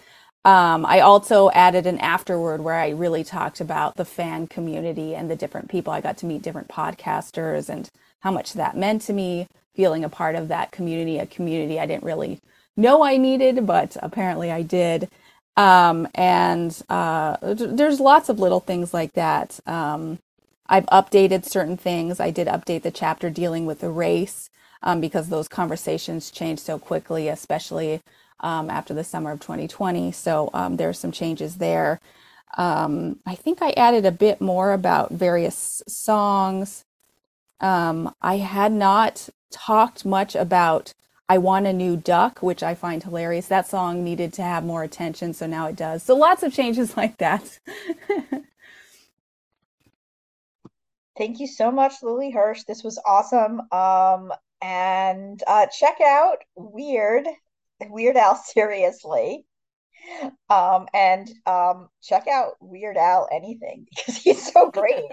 Um, 0.46 0.86
I 0.86 1.02
also 1.02 1.50
added 1.52 1.86
an 1.86 2.00
afterword 2.00 2.62
where 2.62 2.76
I 2.76 2.90
really 2.90 3.24
talked 3.24 3.60
about 3.60 3.96
the 3.96 4.06
fan 4.06 4.48
community 4.48 5.14
and 5.14 5.30
the 5.30 5.36
different 5.36 5.70
people. 5.70 5.92
I 5.92 6.00
got 6.02 6.18
to 6.20 6.26
meet 6.26 6.42
different 6.42 6.70
podcasters 6.70 7.68
and 7.68 7.90
how 8.22 8.32
much 8.32 8.54
that 8.54 8.78
meant 8.78 9.02
to 9.04 9.14
me, 9.14 9.48
feeling 9.76 10.06
a 10.06 10.10
part 10.10 10.36
of 10.36 10.48
that 10.48 10.72
community, 10.72 11.18
a 11.18 11.26
community 11.26 11.80
I 11.80 11.86
didn't 11.86 12.06
really 12.06 12.40
know 12.78 13.04
I 13.04 13.18
needed, 13.18 13.66
but 13.66 13.98
apparently 14.02 14.52
I 14.52 14.62
did. 14.62 15.10
Um, 15.58 16.08
and 16.16 16.80
uh, 16.88 17.38
there's 17.42 18.00
lots 18.00 18.30
of 18.30 18.40
little 18.40 18.60
things 18.60 18.94
like 18.94 19.14
that. 19.14 19.60
Um, 19.66 20.20
I've 20.70 20.86
updated 20.88 21.46
certain 21.46 21.78
things. 21.78 22.20
I 22.20 22.32
did 22.32 22.48
update 22.48 22.84
the 22.84 22.92
chapter 22.92 23.30
dealing 23.30 23.66
with 23.66 23.80
the 23.80 23.90
race 23.90 24.50
um, 24.84 25.02
because 25.02 25.30
those 25.30 25.48
conversations 25.48 26.32
changed 26.32 26.64
so 26.64 26.80
quickly, 26.80 27.30
especially 27.30 28.02
um, 28.42 28.70
after 28.70 28.94
the 28.94 29.04
summer 29.04 29.32
of 29.32 29.40
2020. 29.42 30.12
So 30.14 30.50
um, 30.54 30.78
there 30.78 30.90
are 30.90 30.94
some 30.94 31.12
changes 31.12 31.58
there. 31.58 32.00
Um, 32.58 33.20
I 33.26 33.36
think 33.36 33.62
I 33.62 33.72
added 33.72 34.06
a 34.06 34.12
bit 34.12 34.42
more 34.42 34.74
about 34.74 35.12
various 35.12 35.84
songs. 35.88 36.86
I 38.22 38.38
had 38.38 38.74
not 38.74 39.30
talked 39.52 40.06
much 40.06 40.36
about 40.36 40.94
I 41.30 41.40
Want 41.40 41.68
a 41.68 41.74
New 41.74 41.98
Duck, 41.98 42.42
which 42.42 42.64
I 42.64 42.76
find 42.76 43.04
hilarious. 43.04 43.48
That 43.48 43.68
song 43.68 44.04
needed 44.04 44.34
to 44.34 44.44
have 44.44 44.64
more 44.66 44.84
attention, 44.84 45.34
so 45.34 45.48
now 45.48 45.68
it 45.68 45.76
does. 45.76 46.04
So 46.04 46.16
lots 46.16 46.44
of 46.44 46.54
changes 46.54 46.98
like 46.98 47.18
that. 47.20 47.60
Thank 51.18 51.40
you 51.40 51.48
so 51.48 51.72
much, 51.72 52.04
Lily 52.04 52.32
Hirsch. 52.32 52.64
This 52.64 52.84
was 52.84 53.00
awesome. 53.06 53.62
Um, 53.72 54.32
and 54.62 55.42
uh, 55.48 55.68
check 55.68 55.98
out 56.06 56.38
Weird, 56.56 57.28
Weird 57.90 58.18
Al 58.18 58.36
Seriously 58.36 59.46
um, 60.50 60.88
and 60.94 61.30
um, 61.46 61.90
check 62.02 62.28
out 62.28 62.54
Weird 62.60 62.98
Al 62.98 63.28
Anything 63.32 63.86
because 63.96 64.18
he's 64.18 64.52
so 64.52 64.70
great. 64.72 65.04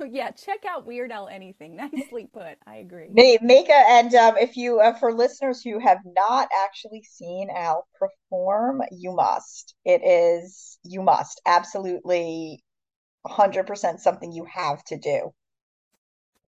yeah, 0.10 0.30
check 0.30 0.64
out 0.68 0.86
Weird 0.86 1.12
Al 1.12 1.28
Anything. 1.28 1.76
Nicely 1.76 2.28
put. 2.32 2.56
I 2.66 2.76
agree. 2.76 3.08
Make 3.10 3.68
a 3.68 3.90
and 3.90 4.14
um, 4.14 4.36
if 4.38 4.56
you 4.56 4.80
uh, 4.80 4.94
for 4.94 5.12
listeners 5.12 5.62
who 5.62 5.78
have 5.78 5.98
not 6.04 6.48
actually 6.64 7.02
seen 7.02 7.48
Al 7.54 7.86
perform, 7.98 8.82
you 8.90 9.12
must. 9.12 9.74
It 9.84 10.02
is 10.04 10.78
you 10.84 11.02
must 11.02 11.40
absolutely, 11.46 12.62
hundred 13.26 13.66
percent 13.66 14.00
something 14.00 14.32
you 14.32 14.46
have 14.46 14.82
to 14.84 14.98
do. 14.98 15.32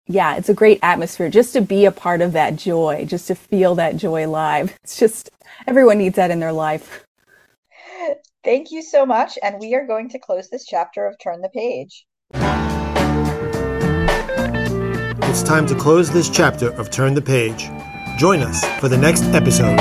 Yeah, 0.10 0.38
it's 0.38 0.48
a 0.48 0.54
great 0.54 0.80
atmosphere 0.82 1.30
just 1.30 1.52
to 1.54 1.62
be 1.62 1.84
a 1.86 1.92
part 1.92 2.22
of 2.22 2.32
that 2.32 2.56
joy, 2.56 3.06
just 3.06 3.28
to 3.28 3.36
feel 3.36 3.76
that 3.76 3.98
joy 3.98 4.28
live. 4.30 4.78
It's 4.84 4.98
just 4.98 5.30
everyone 5.68 5.98
needs 5.98 6.16
that 6.16 6.32
in 6.32 6.40
their 6.40 6.54
life. 6.54 7.06
Thank 8.44 8.72
you 8.72 8.82
so 8.82 9.06
much. 9.06 9.38
And 9.44 9.60
we 9.60 9.76
are 9.76 9.86
going 9.86 10.08
to 10.10 10.20
close 10.20 10.50
this 10.50 10.66
chapter 10.66 11.06
of 11.06 11.20
Turn 11.20 11.42
the 11.42 11.50
Page. 11.50 12.06
It's 15.30 15.44
time 15.44 15.68
to 15.68 15.76
close 15.76 16.10
this 16.10 16.30
chapter 16.30 16.72
of 16.72 16.90
Turn 16.90 17.14
the 17.14 17.22
Page. 17.22 17.70
Join 18.18 18.42
us 18.42 18.64
for 18.80 18.88
the 18.88 18.98
next 18.98 19.24
episode. 19.34 19.78